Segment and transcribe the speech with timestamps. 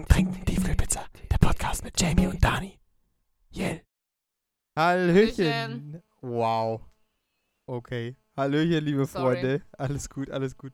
[0.00, 1.04] Schmecken, trinken, Tiefkühlpizza.
[1.30, 2.78] Der Podcast mit Jamie und Dani.
[3.52, 3.84] Yell.
[4.76, 6.02] Hallöchen.
[6.22, 6.80] Wow.
[7.66, 8.16] Okay.
[8.36, 9.34] Hallöchen, liebe Sorry.
[9.36, 9.62] Freunde.
[9.72, 10.72] Alles gut, alles gut.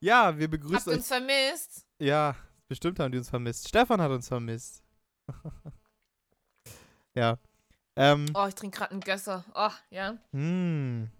[0.00, 0.96] Ja, wir Habt begrüßen ihr euch.
[0.98, 1.86] uns vermisst?
[1.98, 2.36] Ja,
[2.68, 3.68] bestimmt haben die uns vermisst.
[3.68, 4.82] Stefan hat uns vermisst.
[7.14, 7.36] ja.
[7.96, 9.44] Ähm, Oh, ich trinke gerade einen Gösser.
[9.54, 10.16] Oh, ja.
[10.32, 11.10] hm.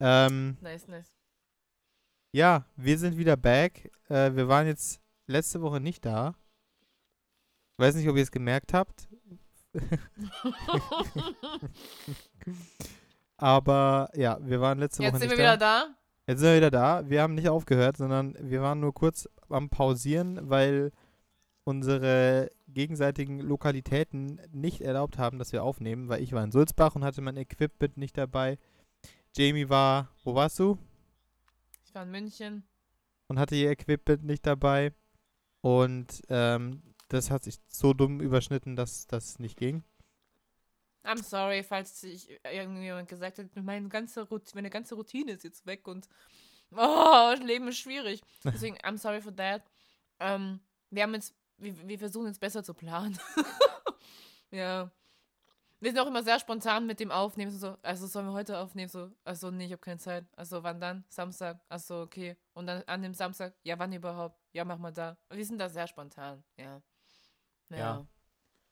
[0.00, 1.12] Ähm, Nice, nice.
[2.32, 3.90] ja, wir sind wieder back.
[4.08, 6.34] Äh, wir waren jetzt letzte Woche nicht da.
[7.72, 9.08] Ich weiß nicht, ob ihr es gemerkt habt.
[13.36, 15.52] Aber ja, wir waren letzte Jetzt Woche sind nicht wir da.
[15.54, 15.94] wieder da.
[16.26, 17.08] Jetzt sind wir wieder da.
[17.08, 20.90] Wir haben nicht aufgehört, sondern wir waren nur kurz am Pausieren, weil
[21.64, 27.04] unsere gegenseitigen Lokalitäten nicht erlaubt haben, dass wir aufnehmen, weil ich war in Sulzbach und
[27.04, 28.58] hatte mein Equipment nicht dabei.
[29.36, 30.78] Jamie war, wo warst du?
[31.84, 32.64] Ich war in München.
[33.28, 34.92] Und hatte ihr Equipment nicht dabei.
[35.60, 39.82] Und ähm, das hat sich so dumm überschnitten, dass das nicht ging.
[41.04, 45.64] I'm sorry, falls ich irgendjemand gesagt hat, meine ganze, Rout meine ganze Routine ist jetzt
[45.66, 46.06] weg und
[46.72, 48.20] oh, das Leben ist schwierig.
[48.44, 49.62] Deswegen, I'm sorry for that.
[50.20, 53.18] Ähm, wir haben jetzt, wir, wir versuchen jetzt besser zu planen.
[54.50, 54.90] ja.
[55.80, 57.52] Wir sind auch immer sehr spontan mit dem Aufnehmen.
[57.52, 58.88] So, also sollen wir heute aufnehmen?
[58.88, 60.26] So, also nee, ich habe keine Zeit.
[60.36, 61.04] Also wann dann?
[61.08, 61.60] Samstag.
[61.68, 62.36] Also okay.
[62.52, 64.37] Und dann an dem Samstag, ja, wann überhaupt?
[64.52, 65.16] Ja, mach mal da.
[65.30, 66.82] Wir sind da sehr spontan, ja.
[67.70, 67.76] Ja.
[67.78, 68.06] Ja.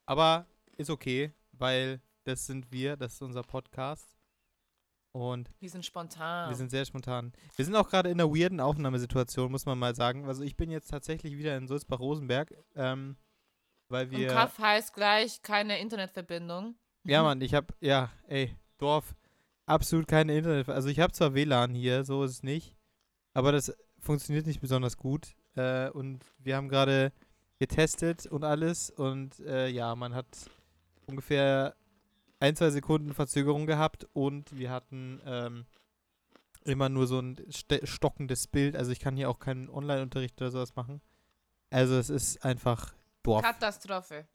[0.07, 0.47] Aber
[0.77, 4.17] ist okay, weil das sind wir, das ist unser Podcast.
[5.13, 6.51] Und Wir sind spontan.
[6.51, 7.33] Wir sind sehr spontan.
[7.57, 10.27] Wir sind auch gerade in einer weirden Aufnahmesituation, muss man mal sagen.
[10.27, 13.17] Also ich bin jetzt tatsächlich wieder in Sulzbach-Rosenberg, ähm,
[13.89, 14.29] weil Und wir...
[14.29, 16.77] Kaff heißt gleich keine Internetverbindung.
[17.05, 19.15] Ja, Mann, ich hab, ja, ey, Dorf,
[19.67, 20.69] absolut keine Internet.
[20.69, 22.77] Also ich habe zwar WLAN hier, so ist es nicht,
[23.33, 25.36] aber das funktioniert nicht besonders gut.
[25.57, 27.13] Äh, und wir haben gerade
[27.59, 30.27] getestet und alles und äh, ja, man hat
[31.07, 31.75] ungefähr
[32.39, 35.65] ein, zwei Sekunden Verzögerung gehabt und wir hatten ähm,
[36.65, 38.77] immer nur so ein ste- stockendes Bild.
[38.77, 41.01] Also ich kann hier auch keinen Online-Unterricht oder sowas machen.
[41.71, 43.43] Also es ist einfach Dorf.
[43.43, 44.27] Katastrophe.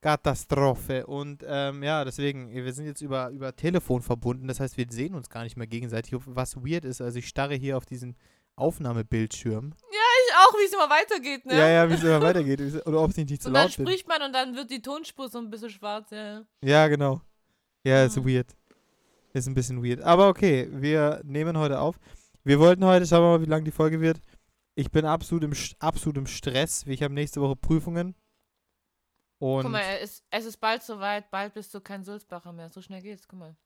[0.00, 1.06] Katastrophe.
[1.06, 4.48] Und ähm, ja, deswegen, wir sind jetzt über, über Telefon verbunden.
[4.48, 7.00] Das heißt, wir sehen uns gar nicht mehr gegenseitig, was weird ist.
[7.00, 8.16] Also ich starre hier auf diesen
[8.56, 9.74] Aufnahmebildschirm.
[9.90, 9.98] Ich
[10.34, 11.56] auch, wie es immer weitergeht, ne?
[11.56, 12.60] Ja, ja, wie es immer weitergeht.
[12.60, 13.86] es- Oder ob ich nicht zu und dann laut bin.
[13.86, 16.44] spricht man und dann wird die Tonspur so ein bisschen schwarz, ja.
[16.62, 17.20] Ja, genau.
[17.84, 18.26] Ja, ist Mhm.
[18.28, 18.56] weird.
[19.32, 20.00] Ist ein bisschen weird.
[20.02, 21.98] Aber okay, wir nehmen heute auf.
[22.44, 24.20] Wir wollten heute, schauen wir mal, wie lang die Folge wird.
[24.76, 26.84] Ich bin absolut im, absolut im Stress.
[26.86, 28.14] Ich habe nächste Woche Prüfungen.
[29.38, 32.70] Und Guck mal, es ist, es ist bald soweit, bald bist du kein Sulzbacher mehr.
[32.70, 33.56] So schnell geht's, guck mal.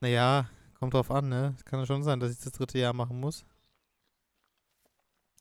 [0.00, 0.48] naja,
[0.78, 1.54] kommt drauf an, ne?
[1.56, 3.44] Es kann ja schon sein, dass ich das dritte Jahr machen muss.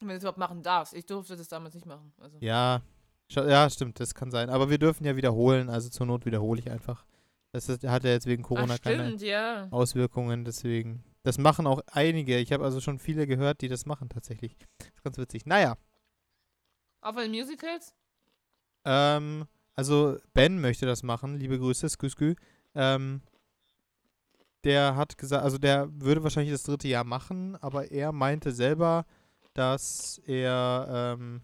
[0.08, 0.94] Wenn du es überhaupt machen darfst.
[0.94, 2.14] Ich durfte das damals nicht machen.
[2.20, 2.38] Also.
[2.40, 2.82] Ja,
[3.30, 4.50] ja, stimmt, das kann sein.
[4.50, 7.06] Aber wir dürfen ja wiederholen, also zur Not wiederhole ich einfach.
[7.54, 9.68] Das ist, hat ja jetzt wegen Corona Ach, keine stimmt, ja.
[9.72, 11.04] Auswirkungen, deswegen.
[11.24, 12.38] Das machen auch einige.
[12.40, 14.58] Ich habe also schon viele gehört, die das machen tatsächlich.
[14.80, 15.46] Das ist ganz witzig.
[15.46, 15.78] Naja,
[17.02, 17.94] Auch den Musicals?
[18.86, 19.46] ähm,
[19.76, 21.38] also Ben möchte das machen.
[21.38, 22.36] Liebe Grüße, Sküskü.
[22.76, 23.22] Ähm,
[24.64, 29.06] der hat gesagt, also der würde wahrscheinlich das dritte Jahr machen, aber er meinte selber,
[29.54, 31.42] dass er, ähm,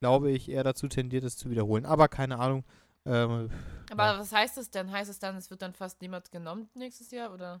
[0.00, 1.84] glaube ich, eher dazu tendiert, es zu wiederholen.
[1.86, 2.64] Aber keine Ahnung.
[3.06, 3.50] Ähm,
[3.90, 4.18] Aber Ja.
[4.18, 4.90] was heißt das denn?
[4.92, 7.60] Heißt es dann, es wird dann fast niemand genommen nächstes Jahr, oder?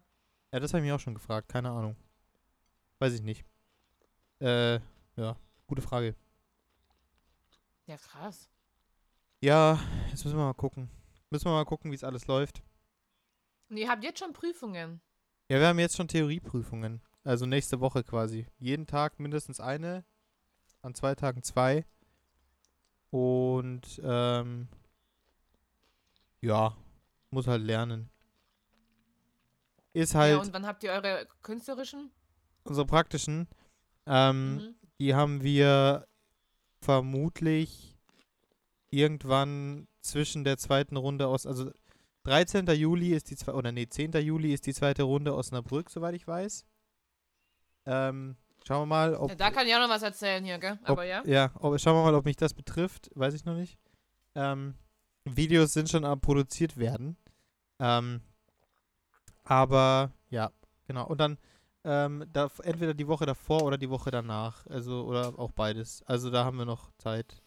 [0.52, 1.48] Ja, das habe ich mich auch schon gefragt.
[1.48, 1.96] Keine Ahnung.
[2.98, 3.44] Weiß ich nicht.
[4.40, 4.80] Äh,
[5.16, 6.14] ja, gute Frage.
[7.86, 8.48] Ja, krass.
[9.40, 10.88] Ja, jetzt müssen wir mal gucken.
[11.30, 12.62] Müssen wir mal gucken, wie es alles läuft.
[13.68, 15.00] Und ihr habt jetzt schon Prüfungen.
[15.48, 17.00] Ja, wir haben jetzt schon Theorieprüfungen.
[17.24, 18.46] Also nächste Woche quasi.
[18.58, 20.04] Jeden Tag mindestens eine.
[20.82, 21.84] An zwei Tagen zwei.
[23.10, 24.68] Und, ähm,
[26.40, 26.76] ja,
[27.30, 28.08] muss halt lernen.
[29.92, 32.10] Ist halt Ja, und wann habt ihr eure künstlerischen?
[32.64, 33.48] unsere praktischen.
[34.06, 34.74] Ähm, Mhm.
[35.00, 36.06] Die haben wir
[36.80, 37.96] vermutlich
[38.90, 41.70] irgendwann zwischen der zweiten Runde aus, also
[42.24, 42.66] 13.
[42.68, 44.12] Juli ist die zwei, oder nee, 10.
[44.12, 46.64] Juli ist die zweite Runde Osnabrück, soweit ich weiß.
[47.90, 50.78] Ähm, schauen wir mal, ob, Ja, da kann ich auch noch was erzählen hier, gell?
[50.82, 51.22] ob Aber ja.
[51.26, 53.78] ja, ob, schauen wir mal, ob mich das betrifft, weiß ich noch nicht.
[54.36, 54.74] Ähm,
[55.24, 57.16] Videos sind schon am produziert werden.
[57.80, 58.20] Ähm,
[59.42, 60.52] aber ja,
[60.86, 61.06] genau.
[61.06, 61.38] Und dann
[61.82, 64.66] ähm, da, entweder die Woche davor oder die Woche danach.
[64.66, 66.02] Also, oder auch beides.
[66.06, 67.42] Also da haben wir noch Zeit.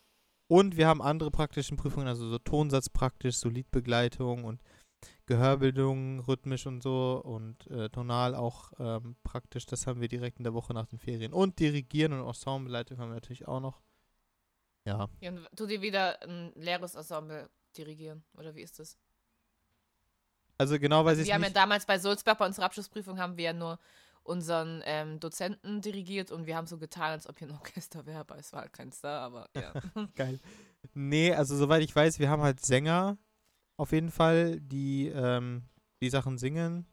[0.47, 4.61] Und wir haben andere praktischen Prüfungen, also so Tonsatz praktisch, Solidbegleitung und
[5.25, 9.65] Gehörbildung, rhythmisch und so und äh, tonal auch ähm, praktisch.
[9.65, 11.33] Das haben wir direkt in der Woche nach den Ferien.
[11.33, 13.81] Und Dirigieren und Ensembleleitung haben wir natürlich auch noch.
[14.85, 15.09] Ja.
[15.21, 18.97] Ja, und tu dir wieder ein leeres Ensemble dirigieren, oder wie ist das?
[20.57, 21.57] Also genau weiß ich wir haben ja nicht.
[21.57, 23.79] damals bei Sulzberg, bei unserer Abschlussprüfung, haben wir ja nur
[24.23, 28.19] unseren ähm, Dozenten dirigiert und wir haben so getan, als ob hier ein Orchester wäre,
[28.19, 29.73] aber es war halt kein Star, aber ja.
[30.15, 30.39] Geil.
[30.93, 33.17] Nee, also soweit ich weiß, wir haben halt Sänger
[33.77, 35.63] auf jeden Fall, die ähm,
[36.03, 36.85] die Sachen singen.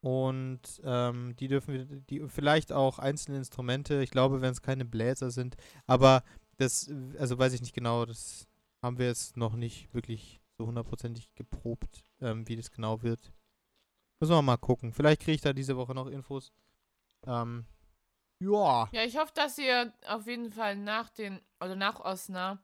[0.00, 4.84] Und ähm, die dürfen wir, die vielleicht auch einzelne Instrumente, ich glaube, wenn es keine
[4.84, 5.56] Bläser sind,
[5.86, 6.24] aber
[6.56, 8.48] das, also weiß ich nicht genau, das
[8.82, 13.32] haben wir jetzt noch nicht wirklich so hundertprozentig geprobt, ähm, wie das genau wird.
[14.20, 14.92] Müssen wir mal gucken.
[14.92, 16.52] Vielleicht kriege ich da diese Woche noch Infos.
[17.24, 17.64] Ähm,
[18.40, 18.88] ja.
[18.90, 22.60] ja, ich hoffe, dass ihr auf jeden Fall nach den, oder nach Osna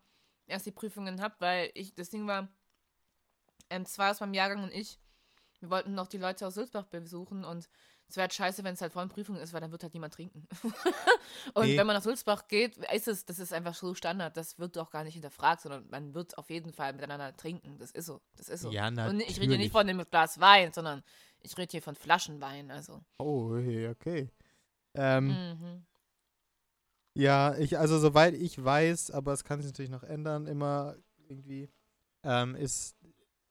[0.48, 2.48] erst die Prüfungen habt, weil ich, das Ding war,
[3.70, 4.98] ähm, zwar aus meinem Jahrgang und ich,
[5.60, 7.68] wir wollten noch die Leute aus Sulzbach besuchen und
[8.08, 9.92] es wäre halt scheiße, wenn es halt vor den Prüfungen ist, weil dann wird halt
[9.92, 10.48] niemand trinken.
[11.54, 11.76] und Nee.
[11.76, 14.90] wenn man nach Sulzbach geht, ist es, das ist einfach so Standard, das wird auch
[14.90, 17.76] gar nicht hinterfragt, sondern man wird auf jeden Fall miteinander trinken.
[17.78, 18.70] Das ist so, das ist so.
[18.70, 19.58] Ja, und ich rede hier natürlich.
[19.58, 21.02] nicht von einem Glas Wein, sondern
[21.40, 23.02] ich rede hier von Flaschenwein, also.
[23.18, 24.30] Oh, okay, okay.
[24.94, 25.86] Ähm, Mhm.
[27.14, 30.94] Ja, ich, also soweit ich weiß, aber es kann sich natürlich noch ändern, immer
[31.28, 31.68] irgendwie,
[32.22, 32.96] ähm, ist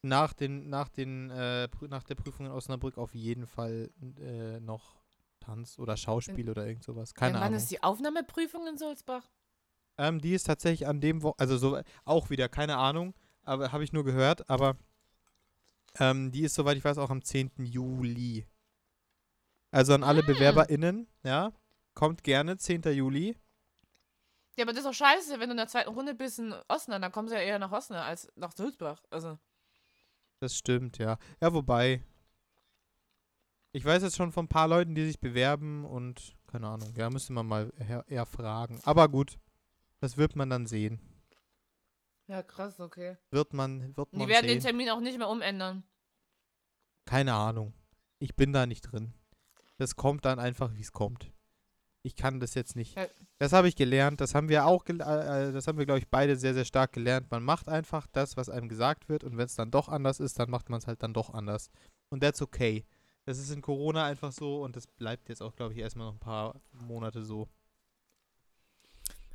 [0.07, 3.89] nach den, nach den, äh, nach der Prüfung in Osnabrück auf jeden Fall
[4.19, 4.95] äh, noch
[5.39, 7.13] Tanz oder Schauspiel oder irgend sowas.
[7.13, 7.57] Keine wann Ahnung.
[7.57, 9.29] ist die Aufnahmeprüfung in Sulzbach?
[9.97, 13.13] Ähm, die ist tatsächlich an dem Wo also so auch wieder, keine Ahnung,
[13.43, 14.77] aber habe ich nur gehört, aber
[15.99, 17.51] ähm, die ist, soweit ich weiß, auch am 10.
[17.57, 18.45] Juli.
[19.71, 20.27] Also an alle Mm.
[20.27, 21.51] BewerberInnen, ja,
[21.93, 22.83] kommt gerne, 10.
[22.93, 23.35] Juli.
[24.55, 27.01] Ja, aber das ist doch scheiße, wenn du in der zweiten Runde bist in Osnabrück,
[27.03, 29.03] dann kommst du ja eher nach Osnabrück als nach Sulzbach.
[29.09, 29.37] Also,
[30.39, 31.17] Das stimmt, ja.
[31.41, 32.03] Ja, wobei.
[33.71, 36.93] Ich weiß jetzt schon von ein paar Leuten, die sich bewerben und keine Ahnung.
[36.95, 37.71] Ja, müsste man mal
[38.07, 38.79] eher, fragen.
[38.83, 39.37] Aber gut,
[39.99, 40.99] das wird man dann sehen.
[42.27, 43.17] ja, krass, okay.
[43.31, 44.69] Wird man, wird Die man werden den sehen.
[44.69, 45.83] Termin auch nicht mehr umändern.
[47.05, 47.73] Keine Ahnung.
[48.19, 49.13] Ich bin da nicht drin.
[49.77, 51.31] Das kommt dann einfach, wie es kommt.
[52.07, 52.95] Ich kann das jetzt nicht.
[53.37, 54.21] Das habe ich gelernt.
[54.21, 56.93] Das haben wir auch, äh, äh, das haben wir, glaube ich, beide sehr, sehr stark
[56.93, 57.29] gelernt.
[57.31, 59.25] Man macht einfach das, was einem gesagt wird.
[59.25, 61.69] Und wenn es dann doch anders ist, dann macht man es halt dann doch anders.
[62.09, 62.85] Und that's okay.
[63.25, 66.13] Das ist in Corona einfach so und das bleibt jetzt auch, glaube ich, erstmal noch
[66.13, 67.49] ein paar Monate so.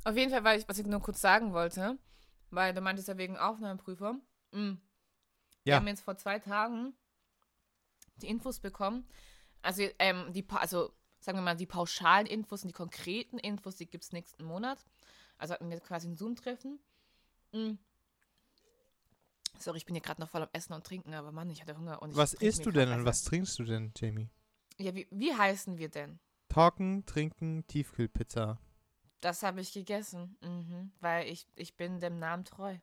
[0.03, 1.97] Auf jeden Fall, weil ich, was ich nur kurz sagen wollte,
[2.49, 4.13] weil du meintest ja wegen Aufnahmeprüfer.
[4.51, 4.57] Mm.
[5.63, 5.75] Wir Ja.
[5.75, 6.93] haben jetzt vor zwei Tagen
[8.17, 9.05] die Infos bekommen.
[9.61, 10.91] Also, ähm, die, Pa- also
[11.23, 14.85] sagen wir mal, die pauschalen Infos und die konkreten Infos, die gibt es nächsten Monat.
[15.37, 16.79] Also hatten wir quasi ein Zoom-Treffen.
[17.53, 17.73] Mm.
[19.59, 21.77] Sorry, ich bin hier gerade noch voll am Essen und Trinken, aber Mann, ich hatte
[21.77, 22.01] Hunger.
[22.01, 24.29] Und ich was isst du denn und was trinkst du denn, Jamie?
[24.77, 26.19] Ja, wie, wie heißen wir denn?
[26.49, 28.59] Talken, trinken, Tiefkühlpizza.
[29.21, 30.37] Das habe ich gegessen.
[30.41, 30.91] Mhm.
[30.99, 32.77] Weil ich, ich bin dem Namen treu.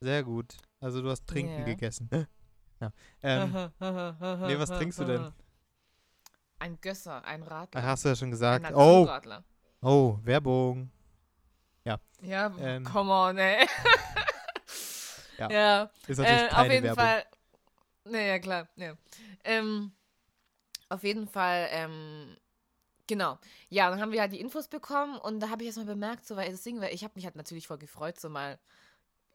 [0.00, 0.56] Sehr gut.
[0.80, 1.64] Also du hast trinken Ja.
[1.64, 2.08] gegessen.
[2.80, 2.92] ja.
[3.22, 3.52] Ähm,
[4.48, 5.32] nee, was trinkst du denn?
[6.64, 7.80] Ein Gösser, ein Radler.
[7.82, 8.64] ach, hast du ja schon ein gesagt.
[8.72, 9.44] Oh, Naturradler.
[9.82, 10.90] oh, Werbung.
[12.22, 12.84] Ja, Ähm.
[12.84, 13.66] come on, ey.
[15.38, 15.90] Ja, ja.
[16.06, 17.04] Ist natürlich Äh, keine auf jeden Werbung.
[17.04, 17.24] Fall.
[18.04, 18.68] Naja, klar.
[18.76, 18.94] Ja.
[19.44, 19.92] Ähm,
[20.88, 22.36] auf jeden Fall, ähm,
[23.06, 23.38] genau.
[23.68, 26.34] Ja, dann haben wir halt die Infos bekommen und da habe ich erstmal bemerkt, so,
[26.36, 28.58] weil das Ding, weil ich habe mich halt natürlich voll gefreut, so mal,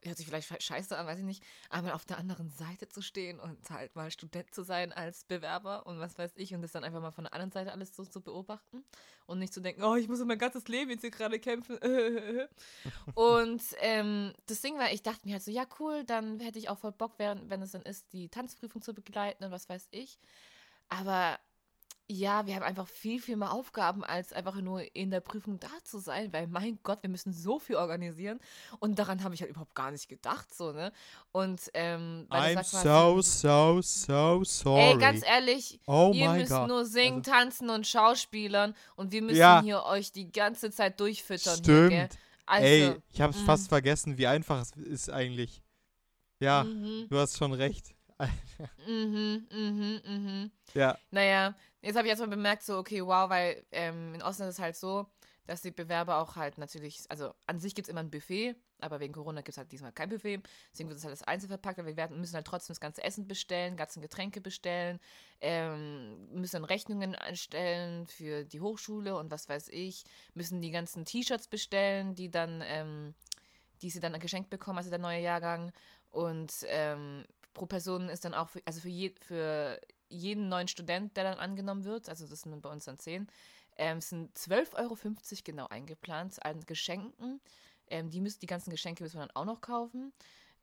[0.03, 3.39] hört sich vielleicht scheiße an, weiß ich nicht, aber auf der anderen Seite zu stehen
[3.39, 6.83] und halt mal Student zu sein als Bewerber und was weiß ich und das dann
[6.83, 8.83] einfach mal von der anderen Seite alles so zu beobachten
[9.25, 11.77] und nicht zu denken, oh, ich muss um mein ganzes Leben jetzt hier gerade kämpfen.
[13.13, 16.69] und ähm, das Ding war, ich dachte mir halt so, ja cool, dann hätte ich
[16.69, 20.19] auch voll Bock, wenn es dann ist, die Tanzprüfung zu begleiten und was weiß ich.
[20.89, 21.39] Aber
[22.11, 25.69] ja, wir haben einfach viel, viel mehr Aufgaben, als einfach nur in der Prüfung da
[25.83, 28.39] zu sein, weil mein Gott, wir müssen so viel organisieren
[28.79, 30.91] und daran habe ich halt überhaupt gar nicht gedacht, so, ne?
[31.31, 34.93] Und, ähm, weil I'm so, so, so sorry.
[34.93, 36.67] Ey, ganz ehrlich, oh ihr müsst God.
[36.67, 39.61] nur singen, tanzen und schauspielern und wir müssen Ja.
[39.61, 41.59] hier euch die ganze Zeit durchfüttern.
[41.63, 41.87] Hier?
[41.87, 42.17] Stimmt.
[42.47, 43.45] Also, Ey, ich hab's mm.
[43.45, 45.61] fast vergessen, wie einfach es ist eigentlich.
[46.39, 47.93] Ja, Mhm, du hast schon recht.
[48.87, 50.51] Mhm, mhm, mhm.
[50.73, 54.55] ja, Naja, jetzt habe ich erstmal bemerkt, so, okay, wow, weil ähm, in Osnabrück ist
[54.55, 55.07] es halt so,
[55.45, 58.99] dass die Bewerber auch halt natürlich, also an sich gibt es immer ein Buffet, aber
[58.99, 60.41] wegen Corona gibt es halt diesmal kein Buffet.
[60.71, 63.03] Deswegen wird es halt das einzeln verpackt, aber wir werden, müssen halt trotzdem das ganze
[63.03, 64.99] Essen bestellen, ganzen Getränke bestellen,
[65.41, 71.03] ähm, müssen dann Rechnungen einstellen für die Hochschule und was weiß ich, müssen die ganzen
[71.05, 73.15] T-Shirts bestellen, die dann, ähm,
[73.81, 75.71] die sie dann geschenkt bekommen, also der neue Jahrgang.
[76.11, 77.25] Und ähm,
[77.59, 81.37] pro Person ist dann auch, für, also für, je, für jeden neuen Student, der dann
[81.37, 83.27] angenommen wird, also das sind bei uns dann zehn,
[83.77, 84.97] ähm, sind 12,50 Euro
[85.43, 87.41] genau eingeplant an Geschenken,
[87.91, 90.13] Ähm, die müssen die ganzen Geschenke müssen wir dann auch noch kaufen.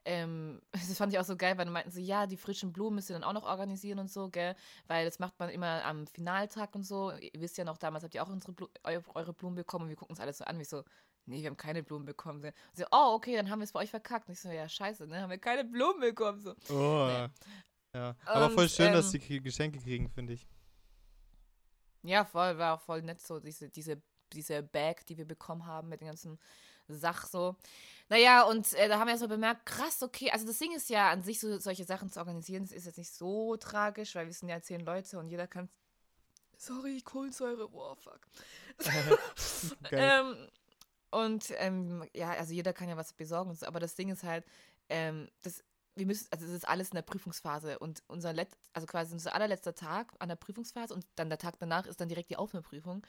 [0.05, 2.97] Ähm, das fand ich auch so geil, weil dann meinten sie, ja, die frischen Blumen
[2.97, 4.55] müsst ihr dann auch noch organisieren und so, gell?
[4.87, 7.13] Weil das macht man immer am Finaltag und so.
[7.13, 9.89] Ihr wisst ja noch, damals habt ihr auch unsere Blu eu eure Blumen bekommen und
[9.91, 10.85] wir gucken uns alles so an, wie so,
[11.27, 12.43] nee, wir haben keine Blumen bekommen.
[12.43, 14.29] Und sie, oh, okay, dann haben wir es bei euch verkackt.
[14.29, 15.21] Und ich so, ja, scheiße, ne?
[15.21, 16.41] Haben wir keine Blumen bekommen.
[16.41, 16.55] So.
[16.71, 17.07] Oh.
[17.09, 17.29] Nee.
[17.95, 18.15] Ja.
[18.27, 20.47] Aber voll Und, schön, dass ähm, sie krie- Geschenke kriegen, finde ich.
[22.03, 24.01] Ja, voll, war auch voll nett so, diese, diese,
[24.33, 26.39] diese Bag, die wir bekommen haben mit den ganzen
[26.89, 27.57] Sach so.
[28.09, 31.11] Naja, und äh, da haben wir so bemerkt, krass, okay, also das Ding ist ja
[31.11, 34.49] an sich, so, solche Sachen zu organisieren, ist jetzt nicht so tragisch, weil wir sind
[34.49, 35.69] ja zehn Leute und jeder kann.
[36.57, 38.21] Sorry, Kohlensäure, wow, fuck.
[39.91, 40.49] Ähm,
[41.17, 44.45] und ähm, ja, also jeder kann ja was besorgen, aber das Ding ist halt,
[44.91, 48.87] ähm, das, wir müssen, also es ist alles in der Prüfungsphase und unser Let also
[48.87, 52.29] quasi unser allerletzter Tag an der Prüfungsphase und dann der Tag danach ist dann direkt
[52.29, 53.07] die Aufnahmeprüfung.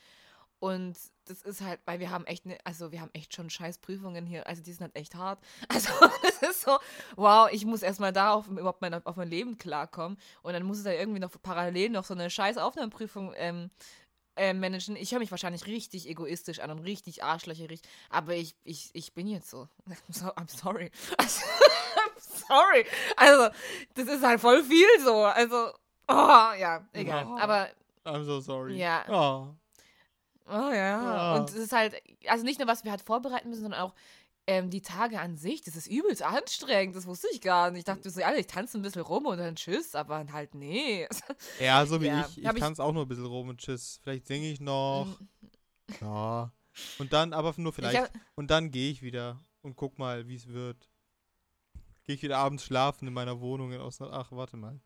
[0.60, 3.78] Und das ist halt, weil wir haben echt, ne, also wir haben echt schon scheiß
[3.80, 5.40] Prüfungen hier, also die sind halt echt hart.
[5.70, 5.92] Also
[6.24, 6.80] es ist so,
[7.18, 10.78] wow, ich muss erstmal da auf, überhaupt mein, auf mein Leben klarkommen und dann muss
[10.78, 13.70] es da irgendwie noch parallel noch so eine scheiß Aufnahmeprüfung ähm,
[14.38, 14.96] äh, managen.
[14.96, 19.28] Ich höre mich wahrscheinlich richtig egoistisch an und richtig arschlöcherig, aber ich, ich, ich bin
[19.28, 19.68] jetzt so.
[20.10, 20.92] so I'm sorry.
[21.18, 21.42] Also,
[21.96, 22.86] I'm sorry.
[23.16, 23.50] Also,
[23.96, 25.24] das ist halt voll viel so.
[25.24, 25.72] Also,
[26.08, 27.26] oh, ja, egal.
[27.28, 27.38] Oh.
[27.38, 27.70] Aber,
[28.06, 28.78] I'm so sorry.
[28.78, 29.04] Ja.
[29.10, 29.48] Oh.
[30.48, 30.72] oh ja.
[30.72, 31.36] Ja.
[31.36, 31.96] Und es ist halt,
[32.28, 33.94] also nicht nur, was wir halt vorbereiten müssen, sondern auch
[34.48, 35.62] ähm, die Tage an sich.
[35.62, 36.96] Das ist übelst anstrengend.
[36.96, 37.80] Das wusste ich gar nicht.
[37.80, 41.08] Ich dachte so, ja, ich tanze ein bisschen rum und dann tschüss, aber halt nee.
[41.60, 42.44] Ja, so wie Ja, ich.
[42.44, 44.00] Ich tanze auch nur ein bisschen rum und tschüss.
[44.02, 45.06] Vielleicht singe ich noch.
[45.20, 46.52] Mm, Ja.
[47.00, 48.00] Und dann, aber nur vielleicht.
[48.00, 50.90] hab- und dann gehe ich wieder und guck mal, wie es wird.
[52.04, 54.16] Gehe ich wieder abends schlafen in meiner Wohnung in Osnabrück.
[54.18, 54.80] Ach, warte mal.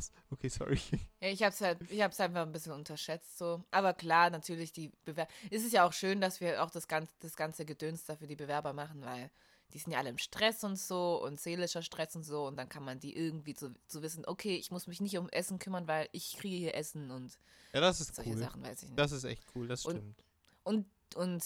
[0.00, 0.12] Was?
[0.30, 0.80] Okay, sorry.
[1.22, 3.62] Ja, ich hab's halt, ich hab's einfach ein bisschen unterschätzt so.
[3.70, 5.30] Aber klar, natürlich die Bewerber.
[5.50, 8.36] Es ist ja auch schön, dass wir auch das ganze, das ganze Gedöns dafür die
[8.36, 9.30] Bewerber machen, weil
[9.74, 12.68] die sind ja alle im Stress und so und seelischer Stress und so und dann
[12.68, 15.86] kann man die irgendwie so, so wissen, okay, ich muss mich nicht um Essen kümmern,
[15.86, 17.38] weil ich kriege hier Essen und
[17.72, 18.38] Ja, das ist solche cool.
[18.38, 18.98] Sachen, weiß ich nicht.
[18.98, 20.24] Das ist echt cool, das stimmt.
[20.64, 20.86] Und, und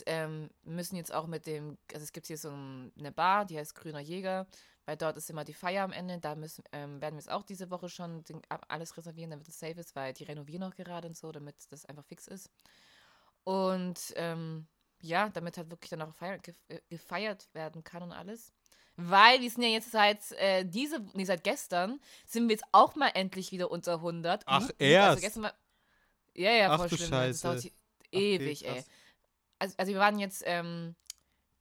[0.06, 3.58] ähm, müssen jetzt auch mit dem, also es gibt hier so ein- eine Bar, die
[3.58, 4.46] heißt Grüner Jäger,
[4.86, 6.18] weil dort ist immer die Feier am Ende.
[6.18, 9.58] Da müssen, ähm, werden wir es auch diese Woche schon den, alles reservieren, damit es
[9.58, 12.50] safe ist, weil die renovieren auch gerade und so, damit das einfach fix ist.
[13.44, 14.66] Und ähm,
[15.00, 18.52] ja, damit halt wirklich dann auch feier, gef äh, gefeiert werden kann und alles.
[18.96, 22.94] Weil wir sind ja jetzt seit äh, diese, nee, seit gestern sind wir jetzt auch
[22.94, 24.44] mal endlich wieder unter 100.
[24.46, 24.74] Ach, wupp.
[24.78, 25.08] erst?
[25.08, 25.54] Also gestern war,
[26.34, 27.10] ja, ja, Ach voll du schlimm.
[27.10, 27.28] ne?
[27.28, 27.70] Das dauert Scheiße.
[28.14, 28.86] Ach, ewig, ey krass.
[29.64, 30.94] Also, also wir waren jetzt, ähm,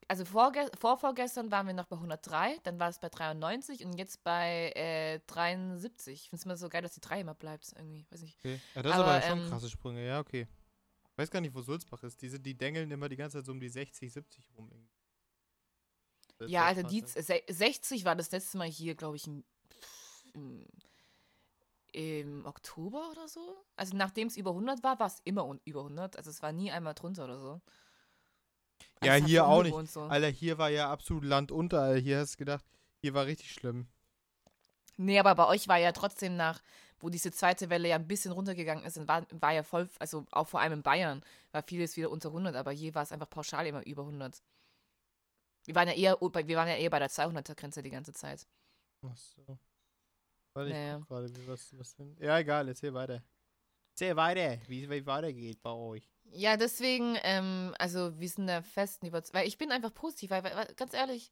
[0.08, 4.24] also vorge vorvorgestern waren wir noch bei 103, dann war es bei 93 und jetzt
[4.24, 6.14] bei äh, 73.
[6.14, 8.38] Ich finde es immer so geil, dass die 3 immer bleibt, irgendwie, weiß nicht.
[8.40, 8.60] Okay.
[8.76, 10.06] Ja, das ist Aber, aber schon ähm, krasse Sprünge.
[10.06, 10.48] Ja, okay.
[11.16, 12.22] Weiß gar nicht, wo Sulzbach ist.
[12.22, 14.68] Diese, die dengeln immer die ganze Zeit so um die 60, 70 rum.
[14.72, 14.90] irgendwie.
[16.38, 17.08] Das Ja, also die ja.
[17.08, 19.44] se- 60 war das letzte Mal hier, glaube ich, im,
[20.34, 20.66] im,
[21.94, 23.64] im Oktober oder so.
[23.76, 26.18] Also nachdem es über 100 war, war es immer über 100.
[26.18, 27.62] Also es war nie einmal drunter oder so.
[29.06, 29.92] Ja, hier auch nicht.
[29.92, 30.02] So.
[30.04, 31.82] Alter, hier war ja absolut Land unter.
[31.82, 32.00] Alter.
[32.00, 32.66] Hier hast du gedacht,
[33.02, 33.88] hier war richtig schlimm.
[34.98, 36.62] Nee, aber bei euch war ja trotzdem nach,
[37.00, 40.48] wo diese zweite Welle ja ein bisschen runtergegangen ist, war, war ja voll, also auch
[40.48, 43.66] vor allem in Bayern, war vieles wieder unter 100, aber hier war es einfach pauschal
[43.68, 44.42] immer über 100.
[45.66, 48.48] Wir waren ja eher, wir waren ja eher bei der 200er-Grenze die ganze Zeit.
[49.06, 49.58] Ach so.
[50.54, 50.98] Warte, ich Naja.
[51.00, 52.16] guck gerade, wie- was, was denn?
[52.20, 53.24] Ja, egal, erzähl weiter.
[53.94, 56.13] Erzähl weiter, wie es weitergeht bei euch.
[56.36, 60.44] Ja, deswegen, ähm, also wir sind da festen über, weil ich bin einfach positiv, weil,
[60.44, 61.30] weil weil, ganz ehrlich,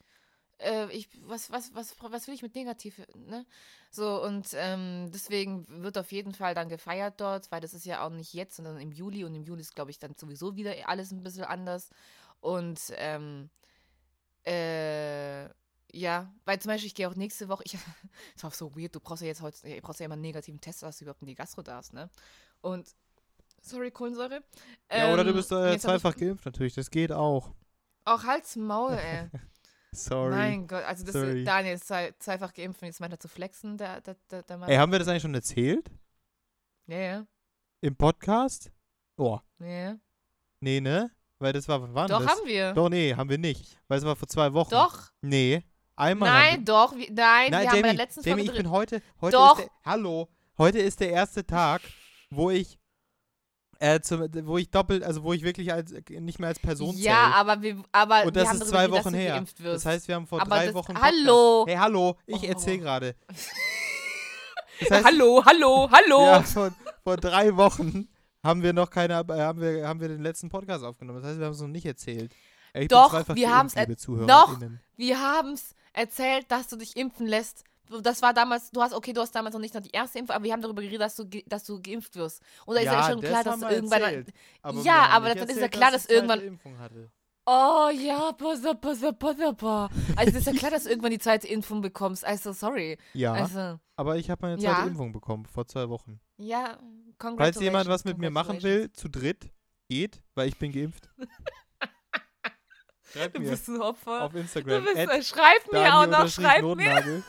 [0.60, 3.46] äh, ich, was, was, was, was will ich mit negativ, ne?
[3.92, 8.06] So, und ähm, deswegen wird auf jeden Fall dann gefeiert dort, weil das ist ja
[8.06, 10.74] auch nicht jetzt, sondern im Juli und im Juli ist, glaube ich, dann sowieso wieder
[10.90, 11.90] alles ein bisschen anders.
[12.42, 13.50] Und, ähm,
[14.46, 15.46] äh,
[15.94, 17.74] ja, weil zum Beispiel, ich gehe auch nächste Woche, ich,
[18.36, 20.62] das war so weird, du brauchst ja jetzt heute, du brauchst ja immer einen negativen
[20.62, 22.10] Test, dass du überhaupt in die Gastro darfst, ne?
[22.62, 22.88] Und,
[23.62, 24.44] sorry, Kohlensäure.
[24.92, 27.54] Ja, oder du Ähm, bist äh, zweifach geimpft natürlich, das geht auch.
[28.06, 29.30] Auch Hals Maul, ey.
[29.94, 30.30] Sorry.
[30.30, 31.40] Mein Gott, also das Sorry.
[31.40, 34.44] ist Daniel ist zwei, zweifach geimpft und jetzt meint er zu flexen, der, der, der,
[34.44, 34.70] der Mann.
[34.70, 35.92] Ey, haben wir das eigentlich schon erzählt?
[36.88, 37.26] Ja, ja,
[37.82, 38.72] Im Podcast?
[39.18, 39.98] Oh, ja,
[40.62, 41.12] nee, ne?
[41.40, 42.32] Weil das war, wann Doch, das?
[42.32, 42.74] haben wir.
[42.74, 43.78] Doch, nee, haben wir nicht.
[43.88, 44.70] Weil es war vor zwei Wochen.
[44.70, 45.12] Doch.
[45.22, 45.64] Nee,
[45.96, 46.96] einmal Nein, doch.
[46.96, 49.58] Wir, nein, wir, Nein, wir haben bei der letzten Folge ich bin heute, heute Doch.
[49.58, 51.82] der, hallo, heute ist der erste Tag,
[52.30, 52.80] wo ich,
[53.82, 57.14] äh, zum, wo ich doppelt, also wo ich wirklich als, nicht mehr als Person Ja,
[57.26, 57.36] zähle.
[57.36, 59.44] aber wir, aber Und das haben ist zwei dass Wochen her.
[59.64, 60.94] Das heißt, wir haben vor aber drei das, Wochen.
[61.02, 61.66] Hallo.
[61.68, 62.46] Hey, hallo, ich Oh.
[62.46, 63.16] erzähle gerade.
[64.80, 66.26] Das heißt, hallo, hallo, hallo.
[66.26, 66.72] Ja, vor,
[67.04, 68.08] vor drei Wochen
[68.44, 71.22] haben wir noch keine, äh, haben wir, haben wir den letzten Podcast aufgenommen.
[71.22, 72.34] Das heißt, wir haben es noch nicht erzählt.
[72.74, 73.98] Ich Doch, wir liebe noch.
[73.98, 74.80] ZuhörerInnen.
[74.96, 77.64] Wir haben's erzählt, dass du dich impfen lässt.
[78.02, 80.36] Das war damals, du hast, okay, du hast damals noch nicht noch die erste Impfung,
[80.36, 82.42] aber wir haben darüber geredet, dass du, ge- dass du geimpft wirst.
[82.66, 84.02] Und da ist ja schon das klar, dass du irgendwann.
[84.02, 84.34] erzählt.
[84.62, 87.12] Aber Ja, aber dann ist ja erzählt, klar, dass dass irgendwann- Impfung hatte.
[87.46, 89.90] Oh ja, pass auf, pass auf, pass auf.
[90.16, 92.24] Also es ist ja klar, dass du irgendwann die zweite Impfung bekommst.
[92.24, 92.98] Also sorry.
[93.14, 94.86] Ja, Also, aber ich habe meine zweite Ja.
[94.86, 96.20] Impfung bekommen vor zwei Wochen.
[96.38, 96.78] ja,
[97.20, 99.50] Falls jemand was mit mir congratulations, machen will, zu dritt,
[99.90, 101.10] geht, weil ich bin geimpft.
[103.12, 104.24] Schreibt Du mir bist ein Opfer.
[104.24, 104.84] auf Du Instagram.
[104.86, 107.24] bist, at äh, schreib mir auch noch, schreib mir.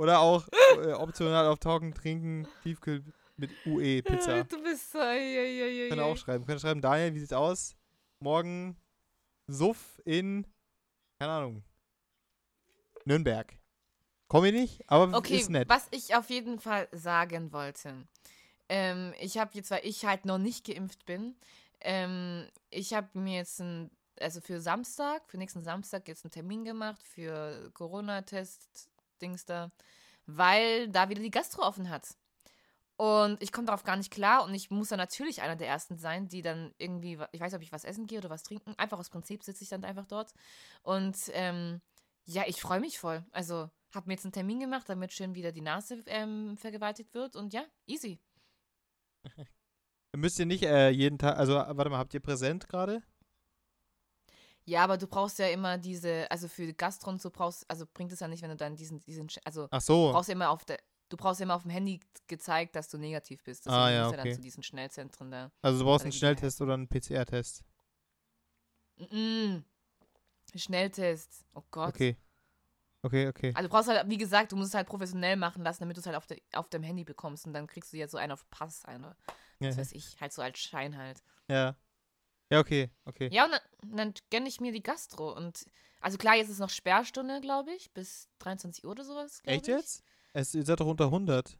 [0.00, 3.04] Oder auch äh, optional auf Taugen, Trinken, Tiefkühl
[3.36, 4.44] mit UE Pizza.
[4.44, 6.02] Du bist so, Könnt ihr ei.
[6.02, 6.46] auch schreiben.
[6.46, 7.76] Könnt ihr schreiben, Daniel, wie sieht's aus?
[8.20, 8.78] Morgen
[9.46, 10.46] Suff in,
[11.18, 11.64] keine Ahnung,
[13.04, 13.52] Nürnberg.
[14.28, 15.68] Komm ich nicht, aber Okay, ist nett.
[15.68, 18.06] was ich auf jeden Fall sagen wollte.
[18.70, 21.36] Ähm, ich habe jetzt, weil ich halt noch nicht geimpft bin,
[21.80, 26.64] ähm, ich habe mir jetzt ein, also für Samstag, für nächsten Samstag jetzt einen Termin
[26.64, 27.70] gemacht für
[29.20, 29.70] Corona-Test-Dings da,
[30.26, 32.16] weil da wieder die Gastro offen hat.
[32.96, 35.96] Und ich komme darauf gar nicht klar und ich muss dann natürlich einer der Ersten
[35.96, 38.74] sein, die dann irgendwie, ich weiß ob ich was essen gehe oder was trinken.
[38.76, 40.34] Einfach aus Prinzip sitze ich dann einfach dort.
[40.82, 41.80] Und ähm,
[42.26, 43.24] ja, ich freue mich voll.
[43.32, 47.36] Also, habe mir jetzt einen Termin gemacht, damit schön wieder die Nase ähm, vergewaltigt wird.
[47.36, 48.20] Und ja, easy.
[50.16, 53.02] Müsst ihr nicht äh, jeden Tag, also warte mal, habt ihr präsent gerade?
[54.64, 58.12] Ja, aber du brauchst ja immer diese, also für Gastro und so brauchst, also bringt
[58.12, 60.12] es ja nicht, wenn du dann diesen, diesen, also Ach du so.
[60.12, 62.98] brauchst ja immer auf der, du brauchst ja immer auf dem Handy gezeigt, dass du
[62.98, 63.66] negativ bist.
[63.66, 64.28] Ah, Deswegen ja, musst du okay.
[64.28, 65.50] dann zu diesen Schnellzentren da.
[65.62, 67.64] Also du brauchst einen Schnelltest oder einen PCR-Test.
[69.10, 69.58] Mm,
[70.54, 71.44] Schnelltest.
[71.54, 71.88] Oh Gott.
[71.94, 72.16] Okay.
[73.02, 73.52] Okay, okay.
[73.54, 76.00] Also du brauchst halt, wie gesagt, du musst es halt professionell machen lassen, damit du
[76.00, 77.46] es halt auf, der, auf dem Handy bekommst.
[77.46, 79.16] Und dann kriegst du ja so einen auf Pass, eine.
[79.58, 81.22] Ja, Was weiß ich, halt so als Schein halt.
[81.48, 81.76] ja.
[82.50, 83.28] Ja, okay, okay.
[83.32, 85.32] Ja, und dann, dann gönne ich mir die Gastro.
[85.34, 85.64] Und
[86.00, 89.40] also klar, jetzt ist noch Sperrstunde, glaube ich, bis 23 Uhr oder sowas.
[89.44, 89.74] Echt ich.
[89.74, 90.04] jetzt?
[90.32, 91.56] Es, ihr seid doch unter 100.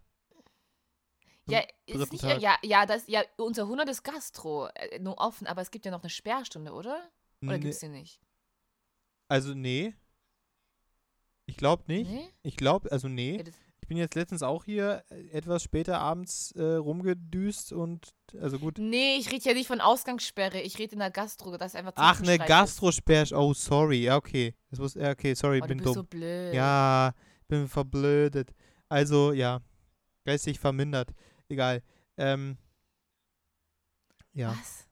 [1.46, 2.40] Ja, ist nicht, Tag.
[2.40, 5.90] ja, ja, das, ja, unter 100 ist Gastro äh, nur offen, aber es gibt ja
[5.90, 7.10] noch eine Sperrstunde, oder?
[7.42, 8.20] Oder Nee, gibt's die nicht?
[9.28, 9.94] also, nee.
[11.46, 12.08] Ich glaube nicht.
[12.10, 12.28] Nee?
[12.42, 13.36] Ich glaube, also nee.
[13.38, 13.42] Ja,
[13.82, 18.78] Ich bin jetzt letztens auch hier äh, etwas später abends äh, rumgedüst und, also gut.
[18.78, 21.92] nee, ich rede ja nicht von Ausgangssperre, ich rede in der Gastro, das ist einfach
[21.96, 22.48] Ach, eine Zwischenstreich ist.
[22.48, 23.26] Gastrosperr.
[23.32, 24.04] Oh, sorry.
[24.04, 24.54] Ja, okay.
[24.70, 25.94] Das muss, ja, okay, sorry, Oh, du bin bist dumm.
[25.94, 26.54] so blöd.
[26.54, 27.12] Ja,
[27.48, 28.52] bin verblödet.
[28.88, 29.60] Also, ja.
[30.24, 31.10] Geistig vermindert.
[31.48, 31.82] Egal.
[32.16, 32.56] Ähm.
[34.32, 34.50] Ja.
[34.50, 34.86] Was?